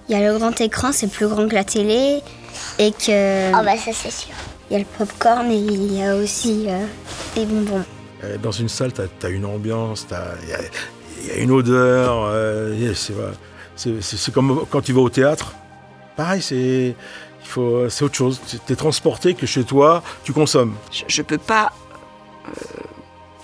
[0.09, 2.21] y a le grand écran, c'est plus grand que la télé,
[2.79, 3.51] et que.
[3.59, 4.33] Oh bah ça c'est sûr.
[4.69, 6.85] Il y a le popcorn et il y a aussi euh,
[7.35, 7.83] des bonbons.
[8.23, 10.59] Euh, Dans une salle, tu as, une ambiance, t'as- il y a,
[11.21, 12.25] il y a une odeur.
[12.25, 12.93] euh,
[13.75, 15.53] c'est comme quand tu vas au théâtre.
[16.15, 16.95] Pareil, c'est
[17.41, 18.41] il faut- c'est autre chose.
[18.65, 20.75] Tu es transporté que chez toi, tu consommes.
[21.07, 21.71] Je ne peux pas
[22.47, 22.51] euh,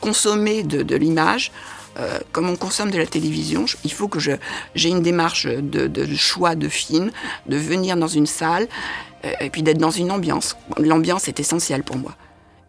[0.02, 1.52] consommer de, de l'image
[2.00, 3.66] euh, comme on consomme de la télévision.
[3.68, 4.32] Je- Il faut que je-
[4.76, 7.12] j'ai une démarche de, de choix de film,
[7.48, 10.58] de venir dans une salle euh, et puis d'être dans une ambiance.
[10.78, 12.14] L'ambiance est essentielle pour moi.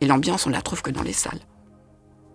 [0.01, 1.41] Et l'ambiance, on la trouve que dans les salles.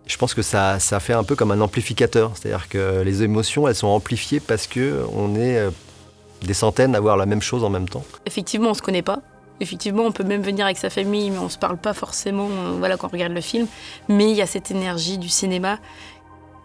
[0.05, 3.67] Je pense que ça, ça fait un peu comme un amplificateur, c'est-à-dire que les émotions,
[3.67, 5.69] elles sont amplifiées parce que on est euh,
[6.41, 8.03] des centaines à voir la même chose en même temps.
[8.25, 9.19] Effectivement, on se connaît pas.
[9.59, 12.75] Effectivement, on peut même venir avec sa famille, mais on se parle pas forcément euh,
[12.79, 13.67] voilà, quand on regarde le film.
[14.07, 15.77] Mais il y a cette énergie du cinéma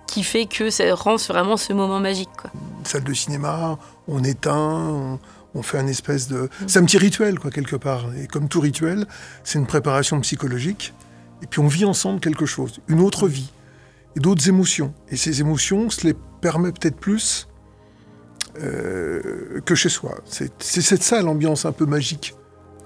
[0.07, 2.31] qui fait que ça rend vraiment ce moment magique.
[2.41, 2.51] Quoi.
[2.85, 5.19] salle de cinéma, on éteint, on,
[5.55, 6.49] on fait un espèce de...
[6.67, 8.07] C'est un petit rituel, quoi, quelque part.
[8.17, 9.07] Et comme tout rituel,
[9.45, 10.93] c'est une préparation psychologique.
[11.43, 13.51] Et puis on vit ensemble quelque chose, une autre vie,
[14.17, 14.95] et d'autres émotions.
[15.11, 17.49] Et ces émotions, on se les permet peut-être plus
[18.61, 20.17] euh, que chez soi.
[20.25, 22.35] C'est c'est cette ça l'ambiance un peu magique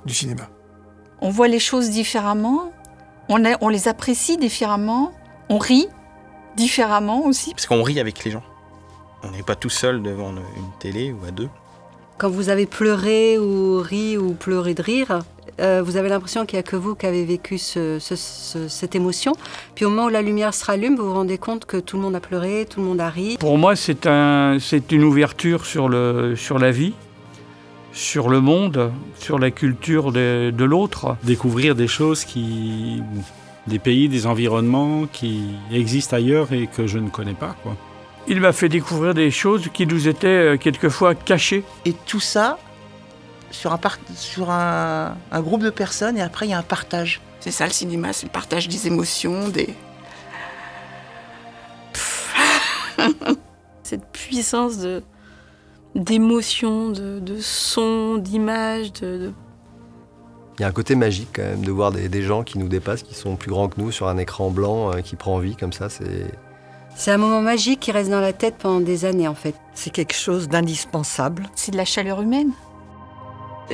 [0.06, 0.48] du cinéma.
[1.20, 2.72] On voit les choses différemment,
[3.28, 5.12] on, a- on les apprécie différemment,
[5.48, 5.86] on rit
[6.56, 7.50] différemment aussi.
[7.52, 8.44] Parce qu'on rit avec les gens.
[9.22, 11.48] On n'est pas tout seul devant une télé ou à deux.
[12.18, 15.20] Quand vous avez pleuré ou ri ou pleuré de rire,
[15.60, 18.66] euh, vous avez l'impression qu'il n'y a que vous qui avez vécu ce- ce- ce-
[18.68, 19.32] cette émotion.
[19.76, 22.02] Puis au moment où la lumière se rallume, vous vous rendez compte que tout le
[22.02, 23.36] monde a pleuré, tout le monde a ri.
[23.38, 26.92] Pour moi, c'est un, c'est une ouverture sur, le, sur la vie,
[27.92, 31.16] sur le monde, sur la culture de, de l'autre.
[31.22, 33.00] Découvrir des choses qui.
[33.68, 37.54] des pays, des environnements qui existent ailleurs et que je ne connais pas.
[37.62, 37.76] Quoi.
[38.30, 41.64] Il m'a fait découvrir des choses qui nous étaient euh, quelquefois cachées.
[41.86, 42.58] Et tout ça
[43.50, 46.62] sur un, par- sur un, un groupe de personnes et après il y a un
[46.62, 47.22] partage.
[47.40, 49.74] C'est ça le cinéma, c'est le partage des émotions, des...
[53.82, 55.02] Cette puissance de
[55.94, 59.32] d'émotion, de, de son, d'image, de, de
[60.58, 62.68] Il y a un côté magique quand même de voir des, des gens qui nous
[62.68, 65.56] dépassent, qui sont plus grands que nous sur un écran blanc euh, qui prend vie
[65.56, 65.88] comme ça.
[65.88, 66.30] C'est
[66.98, 69.54] C'est un moment magique qui reste dans la tête pendant des années en fait.
[69.72, 71.48] C'est quelque chose d'indispensable.
[71.54, 72.50] C'est de la chaleur humaine.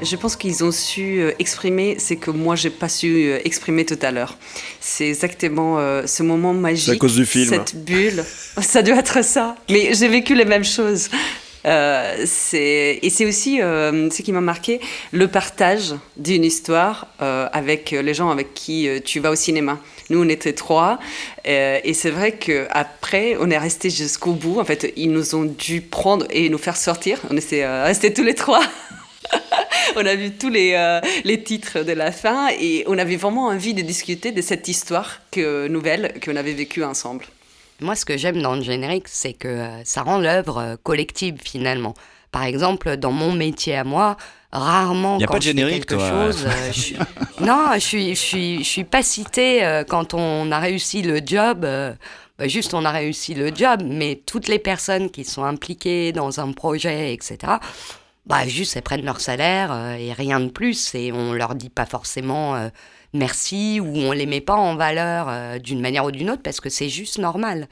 [0.03, 3.87] Je pense qu'ils ont su euh, exprimer ce que moi j'ai pas su euh, exprimer
[3.87, 4.37] tout à l'heure.
[4.79, 6.85] C'est exactement euh, ce moment magique.
[6.85, 7.49] C'est à cause du film.
[7.49, 8.23] Cette bulle.
[8.61, 9.57] ça doit être ça.
[9.71, 11.09] Mais j'ai vécu les mêmes choses.
[11.67, 14.81] Euh, et c'est aussi euh, ce qui m'a marqué,
[15.13, 19.79] le partage d'une histoire euh, avec les gens avec qui tu vas au cinéma.
[20.11, 20.99] Nous, on était trois,
[21.47, 24.61] et c'est vrai qu'après, on est resté jusqu'au bout.
[24.61, 27.19] En fait, ils nous ont dû prendre et nous faire sortir.
[27.31, 28.63] On était restés tous les trois.
[29.97, 33.73] on a vu tous les, les titres de la fin et on avait vraiment envie
[33.73, 37.25] de discuter de cette histoire que, nouvelle qu'on avait vécue ensemble.
[37.81, 41.37] Moi, ce que j'aime dans le générique, c'est que euh, ça rend l'œuvre euh, collective
[41.43, 41.95] finalement.
[42.31, 44.17] Par exemple, dans mon métier à moi,
[44.53, 46.11] rarement Y a quand pas de générique, quelque toi.
[46.33, 46.97] chose, euh, je suis-
[47.41, 51.21] non, je suis, je suis, je suis pas citée euh, quand on a réussi le
[51.25, 51.65] job.
[51.65, 51.93] euh,
[52.39, 56.41] bah, juste, on a réussi le job, mais toutes les personnes qui sont impliquées dans
[56.41, 57.39] un projet, etc.
[58.27, 61.69] Bah, juste, elles prennent leur salaire euh, et rien de plus, et on leur dit
[61.69, 62.69] pas forcément euh,
[63.13, 66.61] merci ou on les met pas en valeur euh, d'une manière ou d'une autre parce
[66.61, 67.69] que c'est juste normal.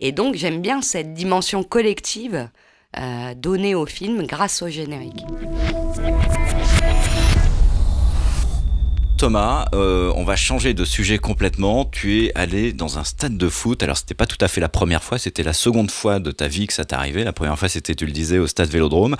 [0.00, 2.48] Et donc, j'aime bien cette dimension collective
[3.36, 5.24] donnée au film grâce au générique.
[9.22, 11.84] Thomas, euh, on va changer de sujet complètement.
[11.84, 13.80] Tu es allé dans un stade de foot.
[13.84, 16.48] Alors, c'était pas tout à fait la première fois, c'était la seconde fois de ta
[16.48, 17.22] vie que ça arrivé.
[17.22, 19.16] La première fois, c'était, tu le disais, au stade Vélodrome.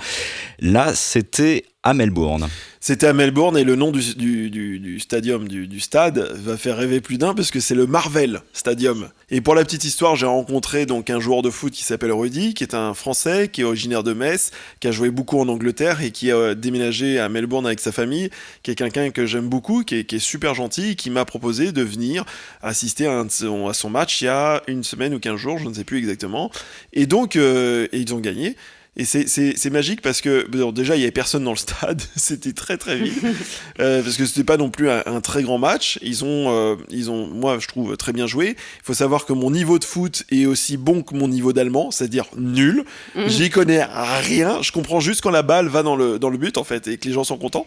[0.59, 2.47] Là, c'était à Melbourne.
[2.79, 6.77] C'était à Melbourne et le nom du, du, du, du stadium, du, stade, va faire
[6.77, 9.09] rêver plus d'un parce que c'est le Marvel Stadium.
[9.29, 12.53] Et pour la petite histoire, j'ai rencontré donc un joueur de foot qui s'appelle Rudy,
[12.53, 16.01] qui est un Français, qui est originaire de Metz, qui a joué beaucoup en Angleterre
[16.01, 18.29] et qui a déménagé à Melbourne avec sa famille,
[18.63, 21.71] qui est quelqu'un que j'aime beaucoup, qui est, qui est, super gentil, qui m'a proposé
[21.71, 22.25] de venir
[22.61, 25.83] assister à, son, match il y a une semaine ou quinze jours, je ne sais
[25.83, 26.51] plus exactement.
[26.91, 28.55] Et donc, euh, ils ont gagné.
[28.95, 32.53] Et c'est magique parce que bon, déjà il y avait personne dans le stade, c'était
[32.53, 33.23] très très vite
[33.79, 35.97] euh, parce que c'était pas non plus un, un, très grand match.
[36.03, 38.49] Ils ont euh, ils ont moi je trouve très bien joué.
[38.49, 41.89] Il faut savoir que mon niveau de foot est aussi bon que mon niveau d'allemand,
[41.89, 42.85] c'est-à-dire nul.
[43.15, 43.27] Mmh.
[43.27, 44.61] J'y connais rien.
[44.61, 46.97] Je comprends juste quand la balle va dans le dans le but en fait et
[46.97, 47.65] que les gens sont contents.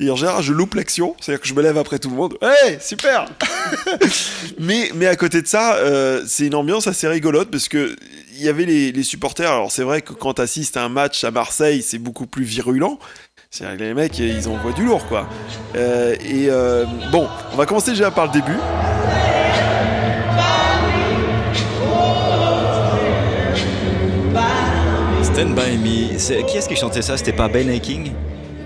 [0.00, 2.36] Et en général, je loupe l'action, c'est-à-dire que je me lève après tout le monde.
[2.42, 3.26] Hey, super
[4.58, 7.94] mais, mais à côté de ça, euh, c'est une ambiance assez rigolote parce que
[8.36, 9.50] il y avait les, les supporters.
[9.50, 12.44] Alors, c'est vrai que quand tu assistes à un match à Marseille, c'est beaucoup plus
[12.44, 12.98] virulent.
[13.56, 15.28] C'est les mecs, ils envoient du lourd, quoi.
[15.76, 18.58] Euh, et euh, bon, on va commencer déjà par le début.
[25.22, 26.18] Stand By Me.
[26.48, 27.16] Qui est-ce qui chantait ça?
[27.16, 27.70] C'était pas Ben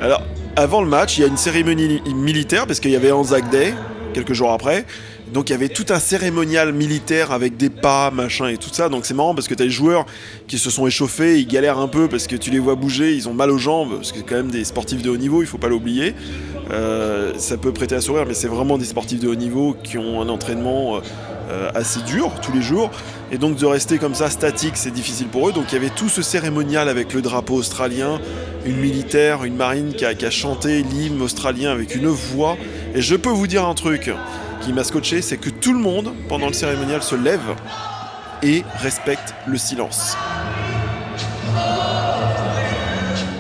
[0.00, 0.22] Alors,
[0.56, 3.74] avant le match, il y a une cérémonie militaire parce qu'il y avait Anzac Day
[4.14, 4.84] quelques jours après.
[5.32, 8.88] Donc il y avait tout un cérémonial militaire avec des pas, machin et tout ça.
[8.88, 10.06] Donc c'est marrant parce que tu as les joueurs
[10.46, 13.28] qui se sont échauffés, ils galèrent un peu parce que tu les vois bouger, ils
[13.28, 15.46] ont mal aux jambes, parce que c'est quand même des sportifs de haut niveau, il
[15.46, 16.14] faut pas l'oublier.
[16.70, 19.98] Euh, ça peut prêter à sourire, mais c'est vraiment des sportifs de haut niveau qui
[19.98, 21.00] ont un entraînement
[21.50, 22.90] euh, assez dur tous les jours.
[23.30, 25.52] Et donc de rester comme ça statique, c'est difficile pour eux.
[25.52, 28.20] Donc il y avait tout ce cérémonial avec le drapeau australien,
[28.64, 32.56] une militaire, une marine qui a chanté l'hymne australien avec une voix.
[32.94, 34.10] Et je peux vous dire un truc
[34.60, 37.54] qui m'a scotché, c'est que tout le monde, pendant le cérémonial, se lève
[38.42, 40.16] et respecte le silence.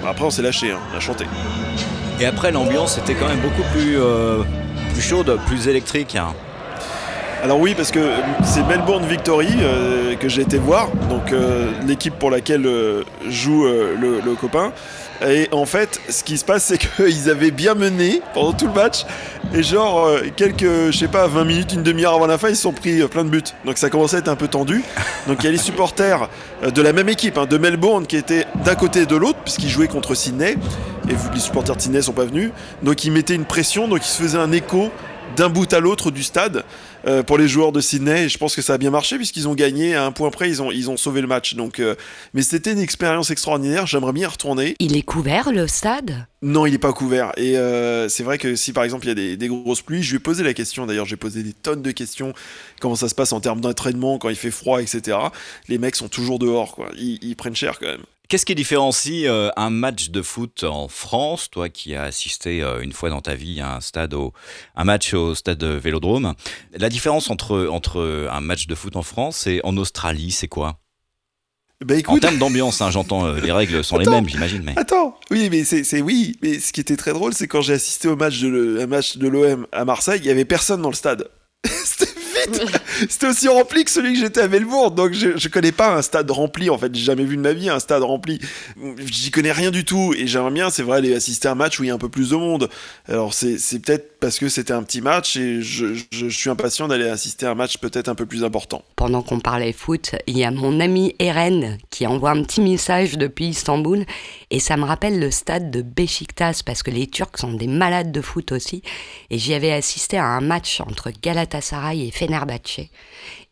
[0.06, 1.24] Après, on s'est lâché, hein, on a chanté.
[2.20, 4.42] Et après, l'ambiance était quand même beaucoup plus, euh,
[4.92, 6.16] plus chaude, plus électrique.
[6.16, 6.34] Hein.
[7.44, 8.00] Alors oui, parce que
[8.42, 12.68] c'est Melbourne Victory euh, que j'ai été voir, donc euh, l'équipe pour laquelle
[13.28, 14.72] joue le, le, copain.
[15.26, 18.72] Et en fait, ce qui se passe, c'est qu'ils avaient bien mené pendant tout le
[18.72, 19.04] match.
[19.54, 22.62] Et genre, quelques, je sais pas, 20 minutes, une demi-heure avant la fin, ils se
[22.62, 23.42] sont pris plein de buts.
[23.64, 24.82] Donc ça commençait à être un peu tendu.
[25.26, 26.28] Donc il y a les supporters
[26.62, 29.70] de la même équipe, hein, de Melbourne, qui étaient d'un côté et de l'autre, puisqu'ils
[29.70, 30.56] jouaient contre Sydney.
[31.08, 32.50] Et les supporters de Sydney sont pas venus.
[32.82, 34.90] Donc ils mettaient une pression, donc ils se faisaient un écho
[35.36, 36.64] d'un bout à l'autre du stade
[37.08, 38.24] euh, pour les joueurs de Sydney.
[38.24, 40.48] Et je pense que ça a bien marché puisqu'ils ont gagné à un point près,
[40.48, 41.54] ils ont, ils ont sauvé le match.
[41.54, 41.94] Donc, euh,
[42.34, 43.86] mais c'était une expérience extraordinaire.
[43.86, 44.74] J'aimerais bien y retourner.
[44.78, 46.26] Il est couvert le stade?
[46.42, 47.32] Non, il n'est pas couvert.
[47.36, 50.02] Et euh, c'est vrai que si par exemple il y a des, des, grosses pluies,
[50.02, 50.86] je lui ai posé la question.
[50.86, 52.34] D'ailleurs, j'ai posé des tonnes de questions.
[52.80, 55.16] Comment ça se passe en termes d'entraînement quand il fait froid, etc.
[55.68, 56.74] Les mecs sont toujours dehors.
[56.74, 56.90] Quoi.
[56.96, 58.04] Ils, ils prennent cher quand même.
[58.28, 62.82] Qu'est-ce qui différencie euh, un match de foot en France, toi qui as assisté euh,
[62.82, 64.34] une fois dans ta vie à un stade, au,
[64.76, 66.34] un match au stade Vélodrome?
[66.74, 70.78] La différence entre entre un match de foot en France et en Australie, c'est quoi?
[71.82, 72.16] Bah écoute...
[72.16, 74.62] En termes d'ambiance, hein, j'entends, euh, les règles sont Attends, les mêmes, j'imagine.
[74.62, 74.74] Mais...
[74.76, 78.08] Attends, oui, mais c'est oui, mais ce qui était très drôle, c'est quand j'ai assisté
[78.08, 80.90] au match de le, un match de l'OM à Marseille, il y avait personne dans
[80.90, 81.30] le stade.
[81.64, 82.12] C'était
[83.24, 86.30] aussi rempli que celui que j'étais à Melbourne, donc je, je connais pas un stade
[86.30, 86.70] rempli.
[86.70, 88.40] En fait, j'ai jamais vu de ma vie un stade rempli.
[89.04, 91.78] J'y connais rien du tout et j'aimerais bien, c'est vrai, aller assister à un match
[91.78, 92.68] où il y a un peu plus de monde.
[93.08, 96.88] Alors c'est peut-être parce que c'était un petit match et je, je, je suis impatient
[96.88, 98.82] d'aller assister à un match peut-être un peu plus important.
[98.96, 103.16] Pendant qu'on parlait foot, il y a mon ami Eren qui envoie un petit message
[103.16, 104.04] depuis Istanbul
[104.50, 108.12] et ça me rappelle le stade de Beşiktaş parce que les Turcs sont des malades
[108.12, 108.82] de foot aussi
[109.30, 112.88] et j'y avais assisté à un match entre Galatasaray et Fenerbahçe.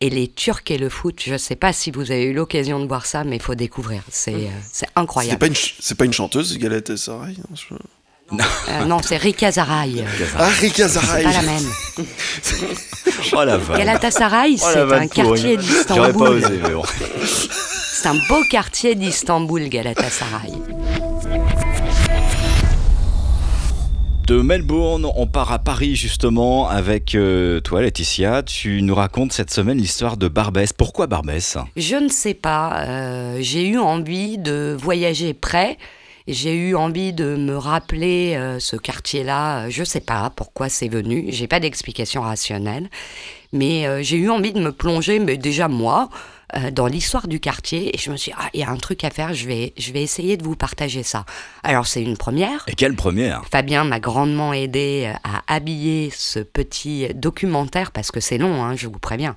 [0.01, 2.81] Et les Turcs et le foot, je ne sais pas si vous avez eu l'occasion
[2.81, 4.03] de voir ça, mais il faut découvrir.
[4.11, 5.39] C'est euh, incroyable.
[5.39, 7.75] C'est pas, une, pas une chanteuse, Galatasaray hein, je...
[8.33, 10.05] Non, euh, non c'est Rika Zaraï.
[10.37, 11.25] Ah, Rika Zaraï.
[11.25, 11.65] C'est pas la même.
[13.33, 13.79] oh la vache.
[13.79, 16.29] Galatasaray, c'est oh, un quartier J'aurais pas d'Istanbul.
[16.29, 16.83] osé, mais bon.
[17.93, 20.53] C'est un beau quartier d'Istanbul, Galatasaray.
[24.27, 28.43] De Melbourne, on part à Paris justement avec euh, toi Laetitia.
[28.43, 30.73] Tu nous racontes cette semaine l'histoire de Barbès.
[30.73, 31.57] Pourquoi Barbès?
[31.77, 32.83] Je ne sais pas.
[32.89, 35.79] euh, J'ai eu envie de voyager près.
[36.27, 39.71] J'ai eu envie de me rappeler euh, ce quartier-là.
[39.71, 41.27] Je sais pas pourquoi c'est venu.
[41.29, 42.89] J'ai pas d'explication rationnelle.
[43.53, 46.11] Mais j'ai eu envie de me plonger, mais déjà moi,
[46.55, 47.95] euh, dans l'histoire du quartier.
[47.95, 49.35] Et je me suis dit, ah, il y a un truc à faire.
[49.35, 51.25] Je vais, je vais essayer de vous partager ça.
[51.63, 52.65] Alors, c'est une première.
[52.69, 53.45] Et quelle première?
[53.51, 58.77] Fabien m'a grandement aidé euh, à habiller ce petit documentaire parce que c'est long, hein,
[58.77, 59.37] je vous préviens.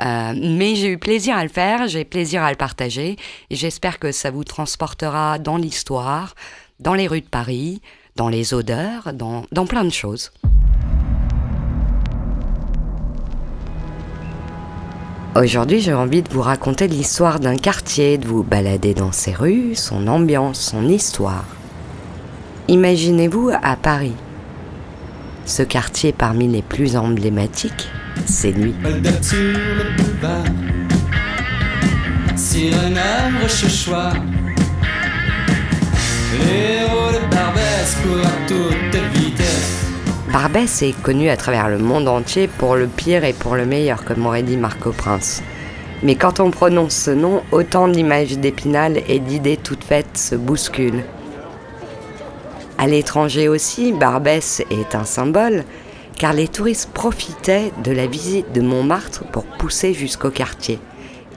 [0.00, 3.16] Euh, mais j'ai eu plaisir à le faire, j'ai plaisir à le partager
[3.50, 6.34] et j'espère que ça vous transportera dans l'histoire,
[6.80, 7.82] dans les rues de Paris,
[8.16, 10.32] dans les odeurs, dans, dans plein de choses.
[15.34, 19.74] Aujourd'hui, j'ai envie de vous raconter l'histoire d'un quartier, de vous balader dans ses rues,
[19.74, 21.46] son ambiance, son histoire.
[22.68, 24.12] Imaginez-vous à Paris.
[25.46, 27.88] Ce quartier parmi les plus emblématiques,
[28.26, 28.74] c'est lui.
[28.82, 29.10] De
[38.46, 39.61] toute vitesse.
[40.32, 44.02] Barbès est connu à travers le monde entier pour le pire et pour le meilleur,
[44.02, 45.42] comme aurait dit Marco Prince.
[46.02, 51.04] Mais quand on prononce ce nom, autant d'images d'Épinal et d'idées toutes faites se bousculent.
[52.78, 55.64] À l'étranger aussi, Barbès est un symbole,
[56.18, 60.78] car les touristes profitaient de la visite de Montmartre pour pousser jusqu'au quartier,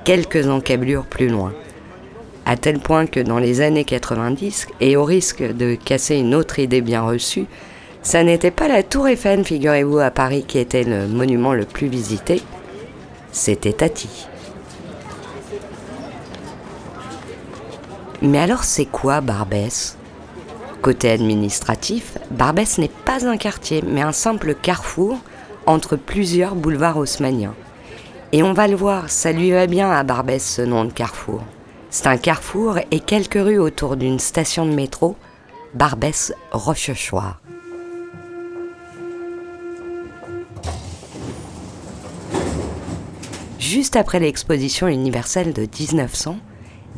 [0.05, 1.51] quelques encablures plus loin.
[2.45, 6.60] À tel point que dans les années 90, et au risque de casser une autre
[6.60, 7.45] idée bien reçue,
[8.05, 11.87] ça n'était pas la tour Eiffel, figurez-vous, à Paris qui était le monument le plus
[11.87, 12.39] visité,
[13.31, 14.27] c'était Tati.
[18.21, 19.97] Mais alors c'est quoi Barbès?
[20.83, 25.17] Côté administratif, Barbès n'est pas un quartier, mais un simple carrefour
[25.65, 27.55] entre plusieurs boulevards haussmanniens.
[28.33, 31.41] Et on va le voir, ça lui va bien à Barbès ce nom de carrefour.
[31.89, 35.15] C'est un carrefour et quelques rues autour d'une station de métro,
[35.73, 37.44] Barbès-Rochechouart.
[43.67, 46.38] Juste après l'exposition universelle de 1900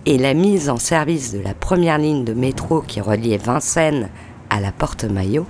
[0.05, 4.09] et la mise en service de la première ligne de métro qui reliait Vincennes
[4.49, 5.45] à la Porte Maillot,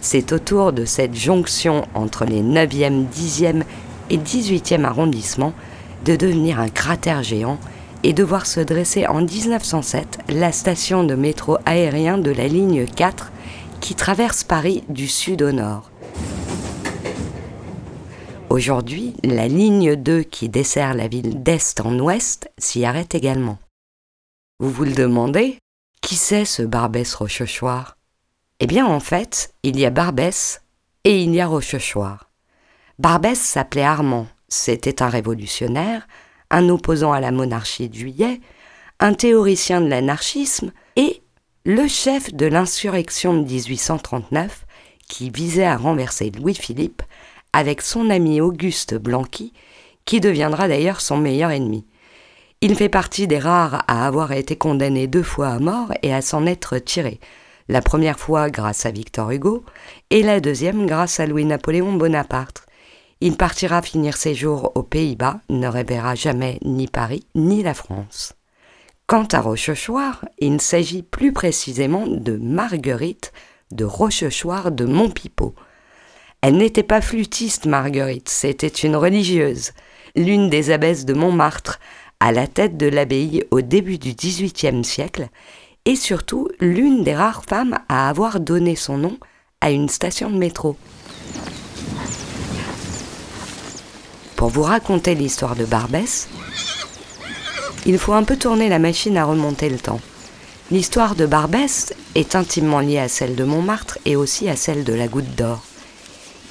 [0.00, 3.64] c'est autour de cette jonction entre les 9e, 10e
[4.08, 5.52] et 18e arrondissements
[6.06, 7.58] de devenir un cratère géant
[8.02, 12.86] et de voir se dresser en 1907 la station de métro aérien de la ligne
[12.86, 13.30] 4
[13.82, 15.90] qui traverse Paris du sud au nord.
[18.56, 23.58] Aujourd'hui, la ligne 2 qui dessert la ville d'est en ouest s'y arrête également.
[24.60, 25.58] Vous vous le demandez
[26.00, 27.98] Qui c'est ce Barbès Rochechouart?
[28.60, 30.62] Eh bien, en fait, il y a Barbès
[31.04, 32.30] et il y a Rochechouart.
[32.98, 36.08] Barbès s'appelait Armand, c'était un révolutionnaire,
[36.48, 38.40] un opposant à la monarchie de juillet,
[39.00, 41.20] un théoricien de l'anarchisme et
[41.66, 44.64] le chef de l'insurrection de 1839
[45.08, 47.02] qui visait à renverser Louis-Philippe
[47.56, 49.54] avec son ami Auguste Blanqui,
[50.04, 51.86] qui deviendra d'ailleurs son meilleur ennemi.
[52.60, 56.20] Il fait partie des rares à avoir été condamné deux fois à mort et à
[56.20, 57.18] s'en être tiré.
[57.70, 59.64] La première fois grâce à Victor Hugo
[60.10, 62.66] et la deuxième grâce à Louis-Napoléon Bonaparte.
[63.22, 68.34] Il partira finir ses jours aux Pays-Bas, ne reverra jamais ni Paris ni la France.
[69.06, 73.32] Quant à Rochechouart, il s'agit plus précisément de Marguerite
[73.70, 75.54] de Rochechouart de Montpipeau.
[76.42, 79.72] Elle n'était pas flûtiste, Marguerite, c'était une religieuse,
[80.14, 81.78] l'une des abbesses de Montmartre,
[82.20, 85.28] à la tête de l'abbaye au début du XVIIIe siècle,
[85.84, 89.18] et surtout l'une des rares femmes à avoir donné son nom
[89.60, 90.76] à une station de métro.
[94.36, 96.28] Pour vous raconter l'histoire de Barbès,
[97.86, 100.00] il faut un peu tourner la machine à remonter le temps.
[100.70, 104.92] L'histoire de Barbès est intimement liée à celle de Montmartre et aussi à celle de
[104.92, 105.62] la Goutte d'Or.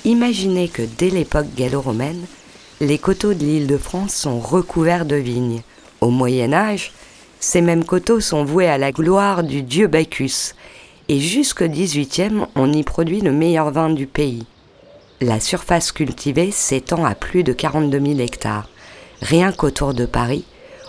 [0.06, 2.28] Imaginez que dès l'époque gallo-romaine,
[2.80, 5.64] les coteaux de l'île de France sont recouverts de vignes.
[6.00, 6.92] Au Moyen Âge,
[7.40, 10.54] ces mêmes coteaux sont voués à la gloire du dieu Bacchus,
[11.10, 14.46] et jusqu'au XVIIIe, on y produit le meilleur vin du pays.
[15.22, 18.70] La surface cultivée s'étend à plus de 42 000 hectares.
[19.22, 20.46] Rien qu'autour de Paris,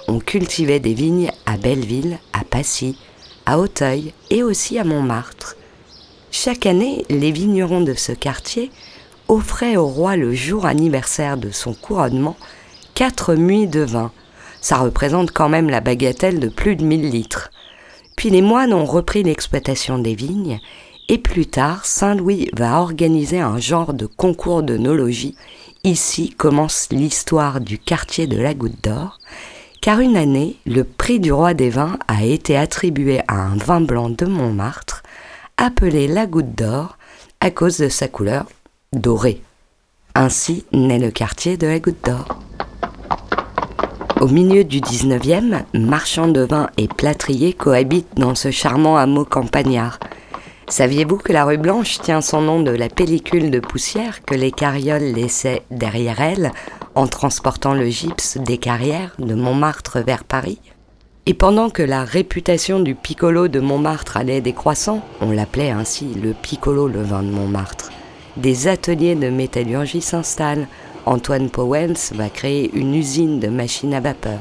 [0.08, 2.98] on cultivait des vignes à Belleville, à Passy,
[3.46, 5.56] à Auteuil et aussi à Montmartre.
[6.30, 8.70] Chaque année, les vignerons de ce quartier
[9.28, 12.36] offrait au roi le jour anniversaire de son couronnement
[12.94, 14.12] quatre muits de vin.
[14.60, 17.50] Ça représente quand même la bagatelle de plus de 1000 litres.
[18.16, 20.60] Puis les moines ont repris l'exploitation des vignes
[21.08, 25.36] et plus tard, Saint-Louis va organiser un genre de concours de nologie.
[25.84, 29.20] Ici commence l'histoire du quartier de la Goutte d'Or,
[29.80, 33.80] car une année, le prix du roi des vins a été attribué à un vin
[33.80, 35.04] blanc de Montmartre,
[35.56, 36.98] appelé la Goutte d'Or
[37.38, 38.46] à cause de sa couleur
[38.92, 39.42] doré.
[40.14, 42.40] Ainsi naît le quartier de la Goutte d'Or.
[44.20, 49.98] Au milieu du 19e, marchands de vin et plâtriers cohabitent dans ce charmant hameau campagnard.
[50.68, 54.50] Saviez-vous que la rue Blanche tient son nom de la pellicule de poussière que les
[54.50, 56.50] carrioles laissaient derrière elles
[56.94, 60.60] en transportant le gypse des carrières de Montmartre vers Paris?
[61.26, 66.32] Et pendant que la réputation du piccolo de Montmartre allait décroissant, on l'appelait ainsi le
[66.32, 67.90] piccolo le vin de Montmartre,
[68.36, 70.68] des ateliers de métallurgie s'installent.
[71.04, 74.40] Antoine Powell va créer une usine de machines à vapeur.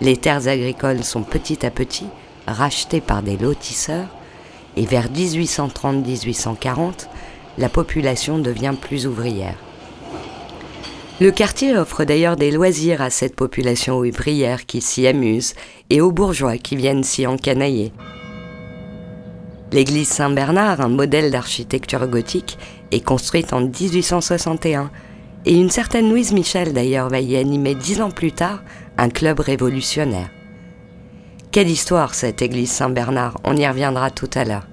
[0.00, 2.06] Les terres agricoles sont petit à petit
[2.46, 4.08] rachetées par des lotisseurs
[4.76, 7.08] et vers 1830-1840,
[7.58, 9.56] la population devient plus ouvrière.
[11.20, 15.54] Le quartier offre d'ailleurs des loisirs à cette population ouvrière qui s'y amuse
[15.90, 17.92] et aux bourgeois qui viennent s'y encanailler.
[19.72, 22.58] L'église Saint-Bernard, un modèle d'architecture gothique,
[22.92, 24.90] est construite en 1861
[25.44, 28.62] et une certaine Louise Michel d'ailleurs va y animer dix ans plus tard
[28.96, 30.30] un club révolutionnaire.
[31.50, 34.66] Quelle histoire cette église Saint-Bernard, on y reviendra tout à l'heure.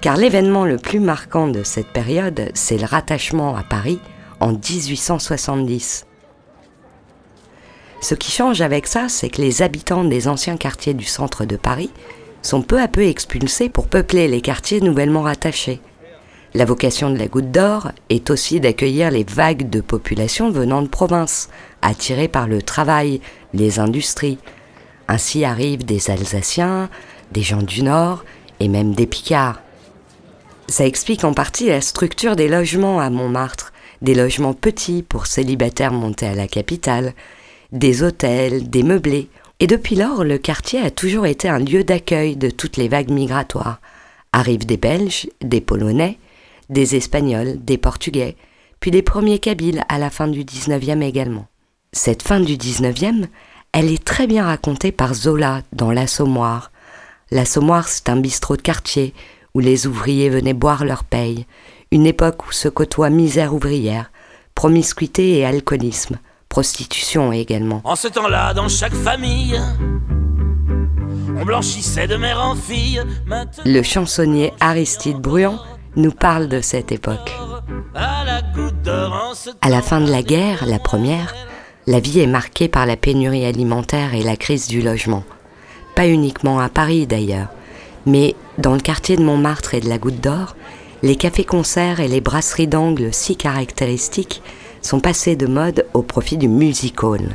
[0.00, 4.00] Car l'événement le plus marquant de cette période, c'est le rattachement à Paris
[4.40, 6.06] en 1870.
[8.00, 11.56] Ce qui change avec ça, c'est que les habitants des anciens quartiers du centre de
[11.56, 11.90] Paris
[12.42, 15.80] sont peu à peu expulsés pour peupler les quartiers nouvellement rattachés.
[16.56, 20.88] La vocation de la Goutte d'Or est aussi d'accueillir les vagues de population venant de
[20.88, 21.50] province,
[21.82, 23.20] attirées par le travail,
[23.52, 24.38] les industries.
[25.06, 26.88] Ainsi arrivent des Alsaciens,
[27.30, 28.24] des gens du Nord
[28.58, 29.60] et même des Picards.
[30.66, 35.92] Ça explique en partie la structure des logements à Montmartre, des logements petits pour célibataires
[35.92, 37.12] montés à la capitale,
[37.70, 39.28] des hôtels, des meublés.
[39.60, 43.10] Et depuis lors, le quartier a toujours été un lieu d'accueil de toutes les vagues
[43.10, 43.78] migratoires.
[44.32, 46.18] Arrivent des Belges, des Polonais,
[46.68, 48.36] des Espagnols, des Portugais,
[48.80, 51.46] puis les premiers Kabyles à la fin du 19e également.
[51.92, 53.26] Cette fin du 19e,
[53.72, 56.70] elle est très bien racontée par Zola dans L'Assommoir.
[57.30, 59.14] L'Assommoir, c'est un bistrot de quartier
[59.54, 61.46] où les ouvriers venaient boire leur paye,
[61.90, 64.10] une époque où se côtoient misère ouvrière,
[64.54, 67.80] promiscuité et alcoolisme, prostitution également.
[67.84, 69.58] En ce temps-là, dans chaque famille,
[71.38, 73.02] on blanchissait de mère en fille.
[73.26, 75.58] Maintenant, Le chansonnier Aristide Bruand
[75.96, 77.32] nous parle de cette époque.
[79.60, 81.34] à la fin de la guerre, la première,
[81.86, 85.24] la vie est marquée par la pénurie alimentaire et la crise du logement.
[85.94, 87.48] Pas uniquement à Paris d'ailleurs,
[88.04, 90.54] mais dans le quartier de Montmartre et de la Goutte d'Or,
[91.02, 94.42] les cafés-concerts et les brasseries d'angle si caractéristiques
[94.82, 97.28] sont passés de mode au profit du music hall.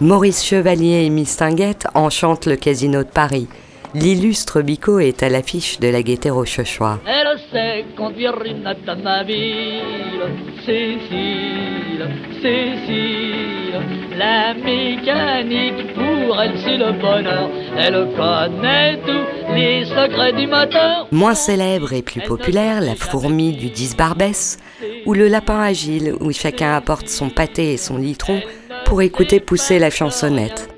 [0.00, 3.48] Maurice Chevalier et Mistinguette enchantent le casino de Paris.
[3.92, 7.00] L'illustre Bico est à l'affiche de la gaieté rochechouart.
[7.06, 10.22] Elle sait conduire une automobile,
[10.64, 12.08] Cécile,
[12.40, 13.80] Cécile.
[14.16, 17.50] La mécanique pour elle c'est le bonheur.
[17.76, 21.08] Elle connaît tous les secrets du moteur.
[21.10, 24.58] Moins célèbre et plus populaire, la fourmi du 10 Barbès,
[25.04, 28.40] ou le lapin agile, où chacun apporte son pâté et son litron
[28.84, 30.69] pour écouter pousser la chansonnette.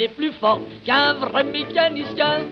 [0.00, 2.46] Elle est plus forte qu'un vrai mécanicien.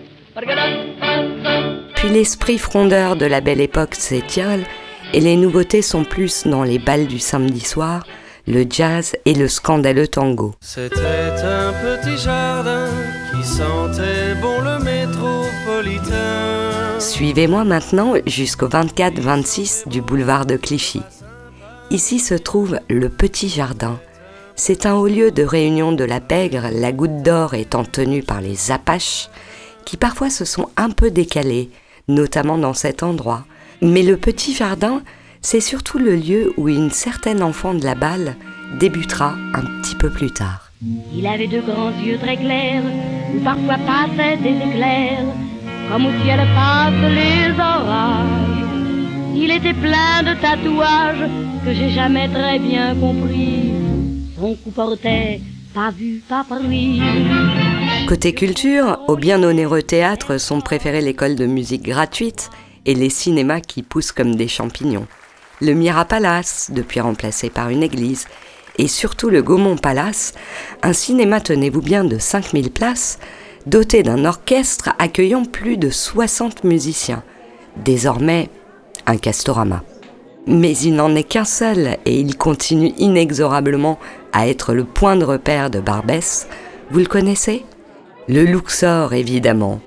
[1.95, 4.65] Puis l'esprit frondeur de la belle époque s'étiole
[5.13, 8.05] et les nouveautés sont plus dans les balles du samedi soir,
[8.45, 10.53] le jazz et le scandaleux tango.
[10.61, 12.85] C'était un petit jardin
[13.31, 16.99] qui sentait bon le métropolitain.
[16.99, 21.01] Suivez-moi maintenant jusqu'au 24-26 du boulevard de Clichy.
[21.89, 23.99] Ici se trouve le Petit Jardin.
[24.61, 28.41] C'est un haut lieu de réunion de la pègre, la goutte d'or étant tenue par
[28.41, 29.29] les Apaches,
[29.85, 31.69] qui parfois se sont un peu décalés,
[32.09, 33.45] notamment dans cet endroit.
[33.81, 35.01] Mais le Petit Jardin,
[35.41, 38.35] c'est surtout le lieu où une certaine enfant de la balle
[38.77, 40.73] débutera un petit peu plus tard.
[41.15, 42.83] Il avait de grands yeux très clairs,
[43.33, 45.23] où parfois passaient des éclairs,
[45.89, 48.27] comme au ciel passent les orages.
[49.33, 51.29] Il était plein de tatouages
[51.63, 53.78] que j'ai jamais très bien compris.
[54.39, 55.41] Son cou portait
[55.73, 56.45] pas vu, pas.
[58.07, 62.49] Côté culture, au bien onéreux théâtre sont préférées l'école de musique gratuite
[62.85, 65.07] et les cinémas qui poussent comme des champignons.
[65.59, 68.27] Le Mira Palace, depuis remplacé par une église,
[68.77, 70.33] et surtout le Gaumont Palace,
[70.83, 73.19] un cinéma, tenez-vous bien, de 5000 places,
[73.65, 77.23] doté d'un orchestre accueillant plus de 60 musiciens.
[77.83, 78.49] Désormais,
[79.05, 79.83] un castorama.
[80.47, 83.99] Mais il n'en est qu'un seul et il continue inexorablement
[84.33, 86.47] à être le point de repère de Barbès.
[86.91, 87.65] Vous le connaissez?
[88.27, 89.79] Le Luxor, évidemment.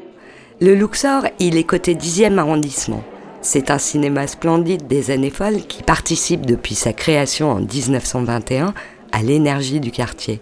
[0.60, 3.02] Le Luxor, il est côté 10e arrondissement.
[3.40, 8.72] C'est un cinéma splendide des années folles qui participe depuis sa création en 1921
[9.10, 10.40] à l'énergie du quartier.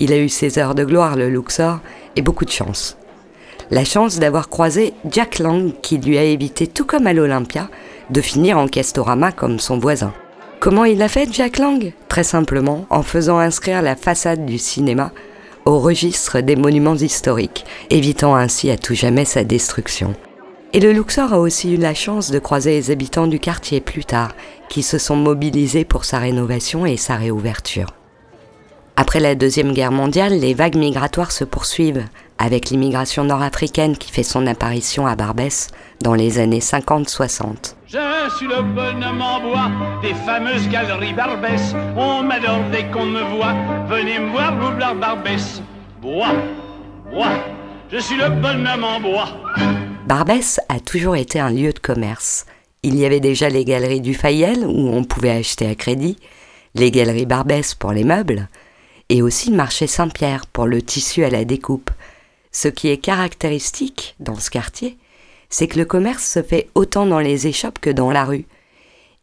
[0.00, 1.78] Il a eu ses heures de gloire, le Luxor,
[2.16, 2.96] et beaucoup de chance.
[3.70, 7.68] La chance d'avoir croisé Jack Lang qui lui a évité, tout comme à l'Olympia,
[8.10, 10.12] de finir en castorama comme son voisin.
[10.60, 11.92] Comment il a fait Jack Lang?
[12.08, 15.12] Très simplement en faisant inscrire la façade du cinéma
[15.64, 20.14] au registre des monuments historiques, évitant ainsi à tout jamais sa destruction.
[20.72, 24.04] Et le Luxor a aussi eu la chance de croiser les habitants du quartier plus
[24.04, 24.34] tard,
[24.68, 27.88] qui se sont mobilisés pour sa rénovation et sa réouverture.
[29.00, 32.04] Après la Deuxième Guerre mondiale, les vagues migratoires se poursuivent,
[32.36, 35.68] avec l'immigration nord-africaine qui fait son apparition à Barbès
[36.02, 37.76] dans les années 50-60.
[37.86, 37.96] Je
[38.36, 39.70] suis le bonhomme en bois
[40.02, 41.74] des fameuses galeries Barbès.
[41.96, 43.54] On m'adore dès qu'on me voit.
[43.88, 45.62] Venez me voir, Roublard Barbès.
[46.02, 46.34] Bois,
[47.10, 47.38] bois,
[47.90, 49.30] je suis le bonhomme en bois.
[50.08, 52.44] Barbès a toujours été un lieu de commerce.
[52.82, 56.18] Il y avait déjà les galeries du Fayel où on pouvait acheter à crédit,
[56.74, 58.46] les galeries Barbès pour les meubles,
[59.10, 61.90] et aussi le marché Saint-Pierre pour le tissu à la découpe.
[62.52, 64.96] Ce qui est caractéristique dans ce quartier,
[65.50, 68.46] c'est que le commerce se fait autant dans les échoppes que dans la rue.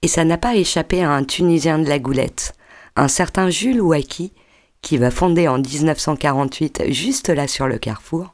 [0.01, 2.53] Et ça n'a pas échappé à un Tunisien de la Goulette,
[2.97, 4.33] un certain Jules Ouaki,
[4.81, 8.33] qui va fonder en 1948, juste là sur le carrefour,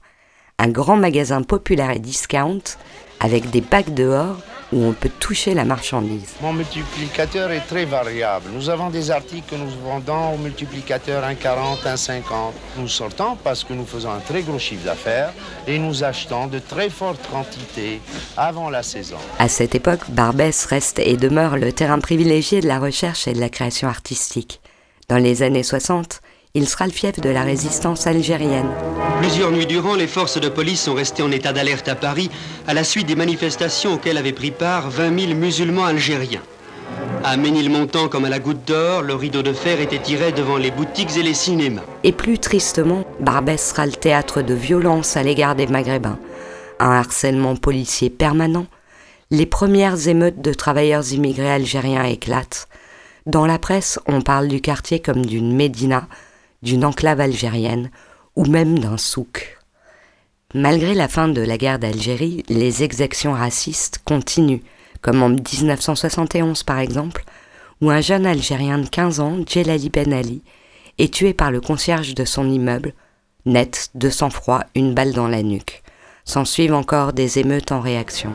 [0.58, 2.64] un grand magasin populaire et discount
[3.20, 4.38] avec des bacs dehors
[4.74, 6.34] où on peut toucher la marchandise.
[6.42, 8.50] Mon multiplicateur est très variable.
[8.54, 12.22] Nous avons des articles que nous vendons au multiplicateur 1,40, 1,50.
[12.78, 15.32] Nous sortons parce que nous faisons un très gros chiffre d'affaires
[15.68, 18.02] et nous achetons de très fortes quantités
[18.36, 19.18] avant la saison.
[19.40, 23.40] À cette époque, Barbès reste et demeure le terrain privilégié de la recherche et de
[23.40, 24.60] la création artistique.
[25.10, 26.22] Dans les années 60,
[26.56, 28.70] il sera le fief de la résistance algérienne.
[29.20, 32.30] Plusieurs nuits durant, les forces de police sont restées en état d'alerte à Paris
[32.68, 36.44] à la suite des manifestations auxquelles avaient pris part 20 000 musulmans algériens.
[37.24, 40.70] À Ménilmontant comme à la Goutte d'Or, le rideau de fer était tiré devant les
[40.70, 41.82] boutiques et les cinémas.
[42.04, 46.20] Et plus tristement, Barbès sera le théâtre de violences à l'égard des Maghrébins,
[46.80, 48.68] un harcèlement policier permanent,
[49.32, 52.68] les premières émeutes de travailleurs immigrés algériens éclatent.
[53.26, 56.08] Dans la presse, on parle du quartier comme d'une médina,
[56.64, 57.92] d'une enclave algérienne
[58.36, 59.60] ou même d'un souk.
[60.56, 64.62] Malgré la fin de la guerre d'Algérie, les exactions racistes continuent,
[65.02, 67.26] comme en 1971 par exemple,
[67.82, 70.42] où un jeune Algérien de 15 ans, Djelali Ben Ali,
[71.00, 72.94] est tué par le concierge de son immeuble,
[73.46, 75.84] net, de sang-froid, une balle dans la nuque.
[76.24, 78.34] S'en suivent encore des émeutes en réaction.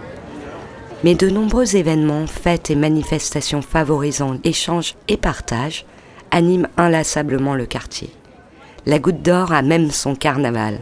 [1.05, 5.87] Mais de nombreux événements, fêtes et manifestations favorisant échange et partage
[6.31, 8.11] animent inlassablement le quartier.
[8.89, 10.81] La Goutte d'Or a même son carnaval.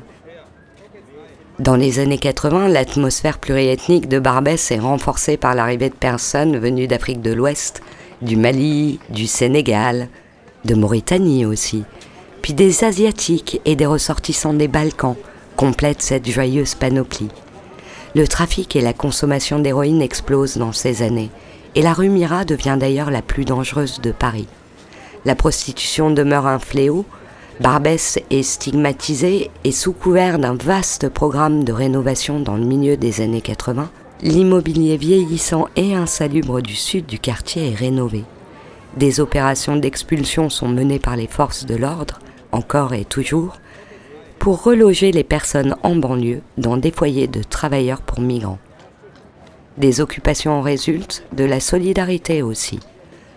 [1.58, 6.86] Dans les années 80, l'atmosphère pluriethnique de Barbès est renforcée par l'arrivée de personnes venues
[6.86, 7.82] d'Afrique de l'Ouest,
[8.22, 10.06] du Mali, du Sénégal,
[10.64, 11.82] de Mauritanie aussi,
[12.42, 15.16] puis des Asiatiques et des ressortissants des Balkans
[15.56, 17.30] complètent cette joyeuse panoplie.
[18.14, 21.30] Le trafic et la consommation d'héroïne explosent dans ces années,
[21.74, 24.46] et la rue Mira devient d'ailleurs la plus dangereuse de Paris.
[25.24, 27.04] La prostitution demeure un fléau,
[27.60, 33.22] Barbès est stigmatisé et sous couvert d'un vaste programme de rénovation dans le milieu des
[33.22, 33.90] années 80,
[34.20, 38.24] l'immobilier vieillissant et insalubre du sud du quartier est rénové.
[38.98, 42.18] Des opérations d'expulsion sont menées par les forces de l'ordre,
[42.52, 43.56] encore et toujours,
[44.38, 48.58] pour reloger les personnes en banlieue dans des foyers de travailleurs pour migrants.
[49.78, 52.80] Des occupations en résultent, de la solidarité aussi,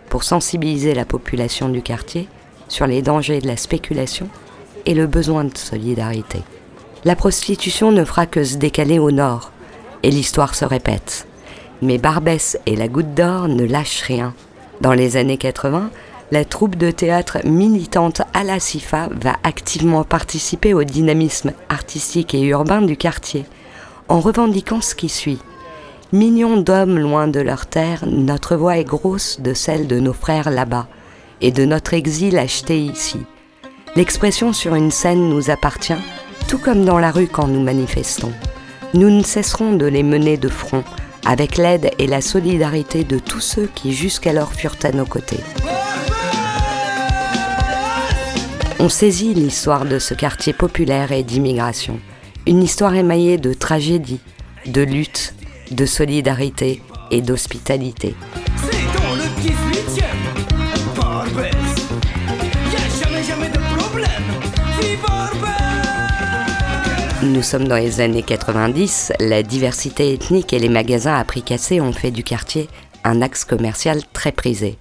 [0.09, 2.27] pour sensibiliser la population du quartier
[2.69, 4.29] sur les dangers de la spéculation
[4.85, 6.39] et le besoin de solidarité.
[7.03, 9.51] La prostitution ne fera que se décaler au nord,
[10.03, 11.27] et l'histoire se répète.
[11.81, 14.33] Mais Barbès et la Goutte d'Or ne lâchent rien.
[14.81, 15.91] Dans les années 80,
[16.31, 22.41] la troupe de théâtre militante à la CIFA va activement participer au dynamisme artistique et
[22.41, 23.45] urbain du quartier,
[24.07, 25.39] en revendiquant ce qui suit.
[26.11, 30.49] Millions d'hommes loin de leur terre, notre voix est grosse de celle de nos frères
[30.49, 30.87] là-bas
[31.41, 33.19] et de notre exil acheté ici.
[33.95, 35.93] L'expression sur une scène nous appartient,
[36.47, 38.31] tout comme dans la rue quand nous manifestons.
[38.93, 40.83] Nous ne cesserons de les mener de front,
[41.25, 45.39] avec l'aide et la solidarité de tous ceux qui jusqu'alors furent à nos côtés.
[48.79, 51.99] On saisit l'histoire de ce quartier populaire et d'immigration,
[52.47, 54.21] une histoire émaillée de tragédie,
[54.65, 55.33] de lutte,
[55.71, 56.81] de solidarité
[57.11, 58.15] et d'hospitalité.
[67.21, 71.81] Nous sommes dans les années 90, la diversité ethnique et les magasins à prix cassés
[71.81, 72.69] ont fait du quartier
[73.03, 74.77] un axe commercial très prisé.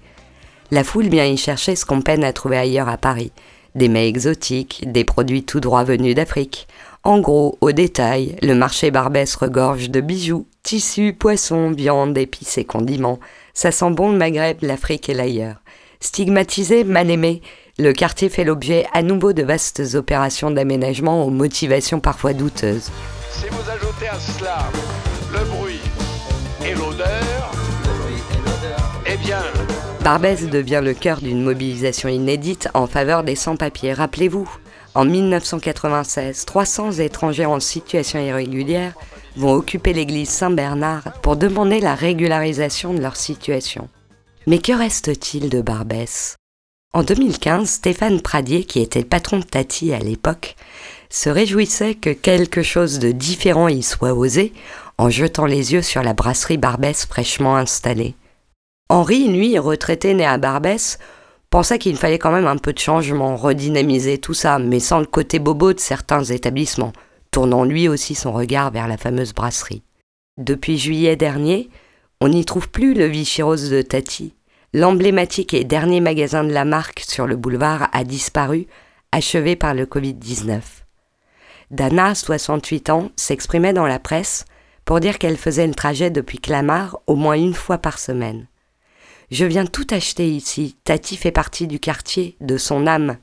[0.71, 3.33] La foule vient y chercher ce qu'on peine à trouver ailleurs à Paris.
[3.75, 6.69] Des mets exotiques, des produits tout droit venus d'Afrique.
[7.03, 12.65] En gros, au détail, le marché Barbès regorge de bijoux, tissus, poissons, viande, épices et
[12.65, 13.19] condiments.
[13.53, 15.57] Ça sent bon le Maghreb, l'Afrique et l'ailleurs.
[15.99, 17.41] Stigmatisé, mal aimé,
[17.79, 22.91] le quartier fait l'objet à nouveau de vastes opérations d'aménagement aux motivations parfois douteuses.
[23.31, 24.57] Si vous ajoutez à cela
[25.31, 25.79] le bruit
[26.65, 27.51] et l'odeur,
[29.05, 29.41] eh bien,
[30.03, 33.93] Barbès devient le cœur d'une mobilisation inédite en faveur des sans-papiers.
[33.93, 34.49] Rappelez-vous,
[34.93, 38.93] en 1996, 300 étrangers en situation irrégulière
[39.37, 43.87] vont occuper l'église Saint-Bernard pour demander la régularisation de leur situation.
[44.47, 46.38] Mais que reste-t-il de Barbès?
[46.91, 50.55] En 2015, Stéphane Pradier, qui était le patron de Tati à l'époque,
[51.11, 54.53] se réjouissait que quelque chose de différent y soit osé
[54.97, 58.15] en jetant les yeux sur la brasserie Barbès fraîchement installée.
[58.89, 60.97] Henri, lui, retraité né à Barbès,
[61.51, 65.05] pensait qu'il fallait quand même un peu de changement, redynamiser tout ça, mais sans le
[65.05, 66.93] côté bobo de certains établissements,
[67.29, 69.83] tournant lui aussi son regard vers la fameuse brasserie.
[70.37, 71.69] Depuis juillet dernier,
[72.19, 74.33] on n'y trouve plus le Vichy Rose de Tati.
[74.73, 78.67] L'emblématique et dernier magasin de la marque sur le boulevard a disparu,
[79.11, 80.61] achevé par le Covid-19.
[81.71, 84.45] Dana, 68 ans, s'exprimait dans la presse
[84.85, 88.47] pour dire qu'elle faisait le trajet depuis Clamart au moins une fois par semaine.
[89.31, 90.77] Je viens tout acheter ici.
[90.83, 93.17] Tati fait partie du quartier, de son âme.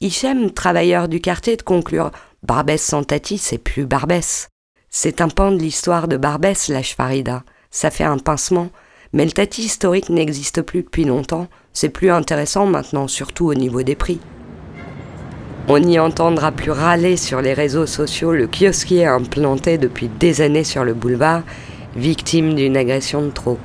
[0.00, 2.10] Hichem, travailleur du quartier, de conclure
[2.42, 4.48] Barbès sans Tati, c'est plus Barbès.
[4.88, 7.44] C'est un pan de l'histoire de Barbès, lâche Farida.
[7.70, 8.70] Ça fait un pincement.
[9.12, 11.48] Mais le Tati historique n'existe plus depuis longtemps.
[11.72, 14.20] C'est plus intéressant maintenant, surtout au niveau des prix.
[15.68, 20.64] On n'y entendra plus râler sur les réseaux sociaux le kiosquier implanté depuis des années
[20.64, 21.42] sur le boulevard,
[21.96, 23.58] victime d'une agression de trop.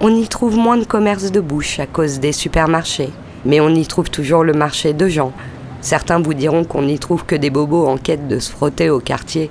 [0.00, 3.10] On y trouve moins de commerce de bouche à cause des supermarchés,
[3.44, 5.32] mais on y trouve toujours le marché de gens.
[5.80, 9.00] Certains vous diront qu'on n'y trouve que des bobos en quête de se frotter au
[9.00, 9.50] quartier,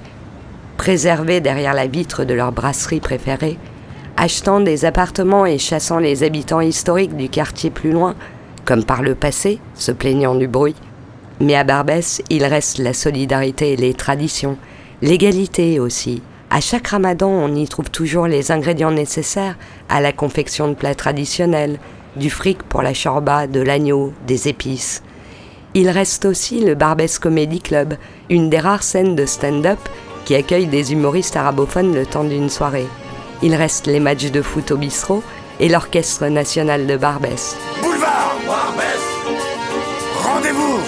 [0.78, 3.58] préservés derrière la vitre de leur brasserie préférée,
[4.18, 8.16] achetant des appartements et chassant les habitants historiques du quartier plus loin,
[8.66, 10.76] comme par le passé, se plaignant du bruit.
[11.42, 14.58] Mais à Barbès, il reste la solidarité et les traditions,
[15.02, 16.22] l'égalité aussi.
[16.50, 19.58] À chaque ramadan, on y trouve toujours les ingrédients nécessaires
[19.90, 21.80] à la confection de plats traditionnels,
[22.16, 25.04] du fric pour la chorba, de l'agneau, des épices.
[25.74, 27.96] Il reste aussi le Barbès Comedy Club,
[28.30, 29.80] une des rares scènes de stand-up
[30.24, 32.88] qui accueille des humoristes arabophones le temps d'une soirée.
[33.42, 35.24] Il reste les matchs de foot au bistrot
[35.60, 37.56] et l'Orchestre national de Barbès.
[37.82, 39.02] boulevard Barbès,
[40.24, 40.80] rendez-vous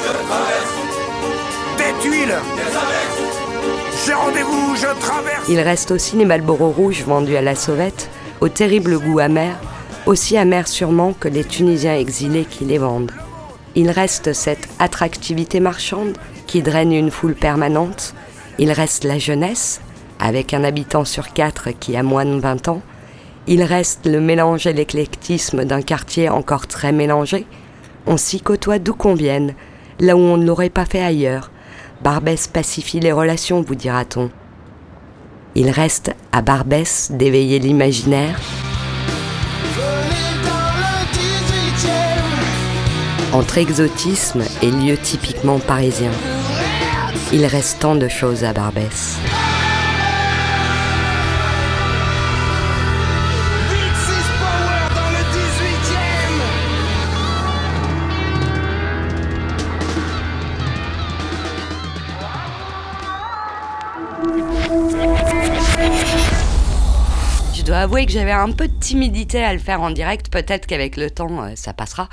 [1.78, 2.36] Des tuiles
[4.06, 8.10] J'ai rendez-vous, je traverse Il reste aussi les Malboro rouges vendus à la sauvette,
[8.42, 9.56] au terrible goût amer,
[10.06, 13.12] aussi amer sûrement que les Tunisiens exilés qui les vendent.
[13.76, 16.18] Il reste cette attractivité marchande
[16.48, 18.14] qui draine une foule permanente.
[18.58, 19.82] Il reste la jeunesse,
[20.20, 22.82] avec un habitant sur quatre qui a moins de 20 ans.
[23.48, 27.46] Il reste le mélange et l'éclectisme d'un quartier encore très mélangé.
[28.06, 29.54] On s'y côtoie d'où qu'on vienne,
[30.00, 31.52] là où on ne l'aurait pas fait ailleurs.
[32.02, 34.30] Barbès pacifie les relations, vous dira-t-on.
[35.56, 38.40] Il reste à Barbès d'éveiller l'imaginaire,
[43.34, 46.12] entre exotisme et lieu typiquement parisien.
[47.34, 49.18] Il reste tant de choses à Barbès.
[67.68, 70.30] Dois avouer que j'avais un peu de timidité à le faire en direct.
[70.32, 72.10] Peut-être qu'avec le temps, euh, ça passera.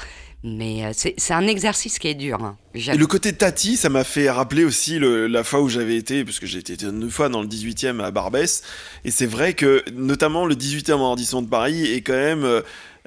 [0.47, 2.43] Mais euh, c'est un exercice qui est dur.
[2.45, 2.59] hein.
[2.75, 6.45] Le côté Tati, ça m'a fait rappeler aussi la fois où j'avais été, parce que
[6.47, 8.63] j'ai été une fois dans le 18e à Barbès,
[9.07, 12.45] et c'est vrai que notamment le 18e arrondissement de Paris est quand même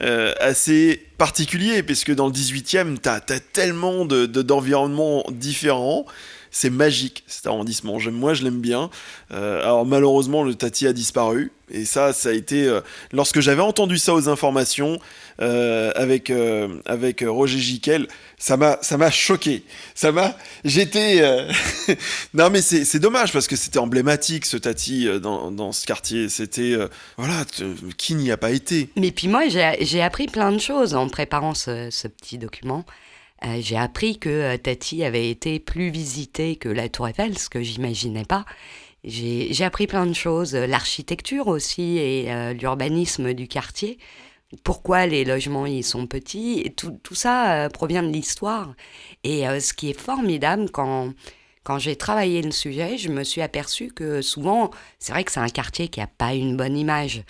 [0.02, 6.06] euh, assez particulier, parce que dans le 18e, t'as as tellement de- de- d'environnements différents.
[6.60, 8.00] C'est magique cet arrondissement.
[8.12, 8.90] Moi, je l'aime bien.
[9.32, 11.52] Euh, alors malheureusement, le Tati a disparu.
[11.70, 12.82] Et ça, ça a été euh,
[13.12, 15.00] lorsque j'avais entendu ça aux informations
[15.40, 16.34] euh, avec
[16.88, 18.08] avec Roger Giquel,
[18.40, 19.66] ça m'a choqué.
[19.94, 20.36] Ça m'a
[20.66, 21.22] j'étais
[22.34, 26.28] non mais c'est dommage parce que c'était emblématique ce Tati dans, dans ce quartier.
[26.28, 26.76] C'était
[27.18, 27.46] voilà
[27.98, 28.90] qui n'y a pas été.
[28.96, 32.84] Mais puis moi, j'ai j'ai appris plein de choses en préparant ce, ce petit document.
[33.46, 37.50] Euh, j'ai appris que euh, Tati avait été plus visitée que la Tour Eiffel, ce
[37.50, 38.46] que j'imaginais pas.
[39.04, 44.00] J'ai appris plein de choses, euh, l'architecture aussi et l'urbanisme du quartier.
[44.64, 48.76] Pourquoi les logements ils sont petits et tout, tout ça provient de l'histoire.
[49.24, 51.14] Et ce qui est formidable quand
[51.64, 55.42] quand j'ai travaillé le sujet, je me suis aperçu que souvent, c'est vrai que c'est
[55.42, 57.24] un quartier qui a pas une bonne image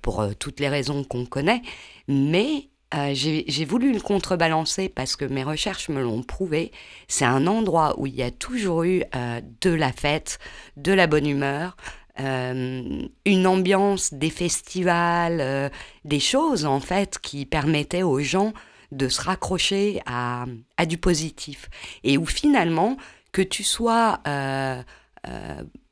[0.00, 1.60] pour toutes les raisons qu'on connaît,
[2.08, 6.70] mais euh, j'ai voulu le contrebalancer parce que mes recherches me l'ont prouvé.
[7.08, 10.38] C'est un endroit où il y a toujours eu euh, de la fête,
[10.76, 11.76] de la bonne humeur,
[12.20, 15.70] euh, une ambiance, des festivals,
[16.04, 18.52] des choses en fait qui permettaient aux gens
[18.92, 20.46] de se raccrocher à,
[20.86, 21.68] du positif.
[22.04, 22.96] Et où finalement,
[23.32, 24.20] que tu sois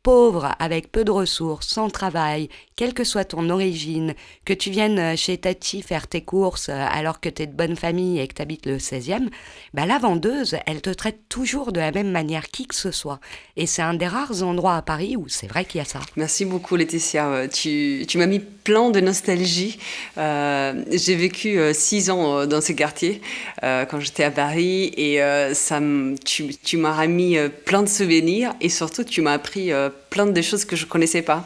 [0.04, 4.14] pauvre, avec peu de ressources, sans travail, quelle que soit ton origine,
[4.44, 7.52] que tu viennes euh, chez Tati faire tes courses euh, alors que tu es de
[7.52, 9.28] bonne famille et que tu habites le 16e,
[9.74, 13.20] bah, la vendeuse, elle te traite toujours de la même manière, qui que ce soit.
[13.56, 16.00] Et c'est un des rares endroits à Paris où c'est vrai qu'il y a ça.
[16.16, 17.26] Merci beaucoup Laetitia.
[17.28, 19.78] Euh, Tu, tu m'as mis plein de nostalgie.
[20.16, 23.20] J'ai vécu six ans dans ce quartier
[23.62, 25.20] euh, quand j'étais à Paris et
[25.52, 25.80] ça
[26.24, 29.70] tu, tu m'as remis plein de souvenirs et surtout tu m'as appris
[30.14, 31.44] plein de choses que je connaissais pas.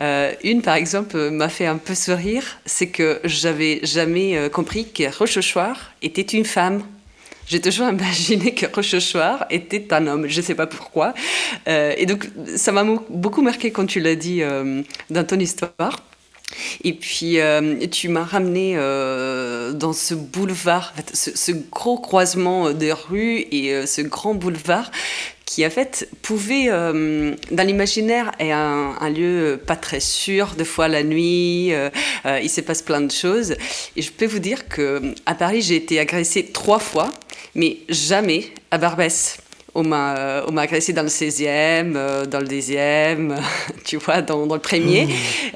[0.00, 4.90] Euh, une par exemple m'a fait un peu sourire, c'est que j'avais jamais euh, compris
[4.90, 6.82] que Rochechouart était une femme.
[7.46, 11.12] J'ai toujours imaginé que Rochechouart était un homme, je ne sais pas pourquoi.
[11.68, 16.00] Euh, et donc, ça m'a beaucoup marqué quand tu l'as dit euh, dans ton histoire.
[16.84, 17.38] Et puis,
[17.90, 24.92] tu m'as ramené dans ce boulevard, ce, gros croisement de rues et ce grand boulevard
[25.46, 30.64] qui, en fait, pouvait, euh, dans l'imaginaire, est un, un lieu pas très sûr, des
[30.64, 31.88] fois la nuit, euh,
[32.26, 33.54] euh, il se passe plein de choses.
[33.94, 37.12] Et je peux vous dire que à Paris, j'ai été agressée trois fois,
[37.54, 39.38] mais jamais à Barbès.
[39.78, 43.36] On m'a, euh, on m'a agressé dans le 16e, euh, dans le 10e,
[43.84, 45.06] tu vois, dans, dans le premier,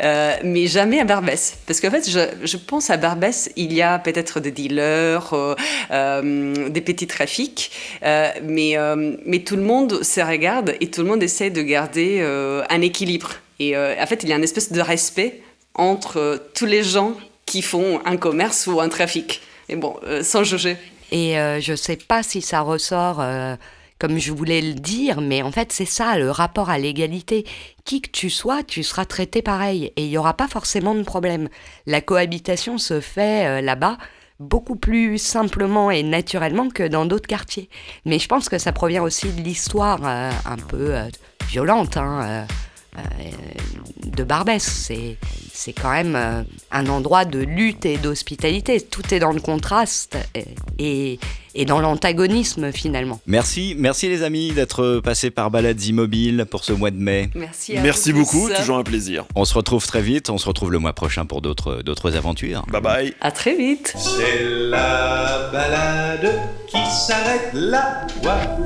[0.05, 1.57] euh, mais jamais à Barbès.
[1.66, 5.55] Parce qu'en fait, je, je pense à Barbès, il y a peut-être des dealers, euh,
[5.91, 7.71] euh, des petits trafics,
[8.43, 8.77] mais,
[9.25, 12.21] mais tout le monde se regarde et tout le monde essaie de garder
[12.68, 13.31] un équilibre.
[13.59, 15.41] Et en fait, il y a une espèce de respect
[15.75, 17.14] entre tous les gens
[17.47, 19.41] qui font un commerce ou un trafic.
[19.71, 20.77] Et bon, sans juger.
[21.11, 23.23] Et je sais pas si ça ressort
[24.01, 27.46] comme je voulais le dire, mais en fait c'est ça le rapport à l'égalité.
[27.84, 31.03] Qui que tu sois, tu seras traité pareil et il n'y aura pas forcément de
[31.03, 31.48] problème.
[31.86, 33.98] La cohabitation se fait euh, là-bas
[34.40, 37.68] beaucoup plus simplement et naturellement que dans d'autres quartiers.
[38.07, 41.09] Mais je pense que ça provient aussi de l'histoire euh, un peu euh,
[41.48, 42.46] violente hein,
[44.07, 44.62] de Barbès.
[44.62, 45.16] C'est,
[45.53, 48.80] c'est quand même euh, un endroit de lutte et d'hospitalité.
[48.80, 50.16] Tout est dans le contraste
[50.78, 51.18] et,
[51.55, 53.20] et, dans l'antagonisme finalement.
[53.26, 57.30] Merci, merci les amis d'être passés par Balades Immobiles pour ce mois de mai.
[57.34, 58.55] Merci à Merci vous beaucoup, tous.
[58.57, 59.24] toujours un plaisir.
[59.34, 62.64] On se retrouve très vite, on se retrouve le mois prochain pour d'autres d'autres aventures.
[62.70, 63.14] Bye bye.
[63.20, 63.95] À très vite.
[63.97, 68.57] C'est la balade qui s'arrête là, voilà.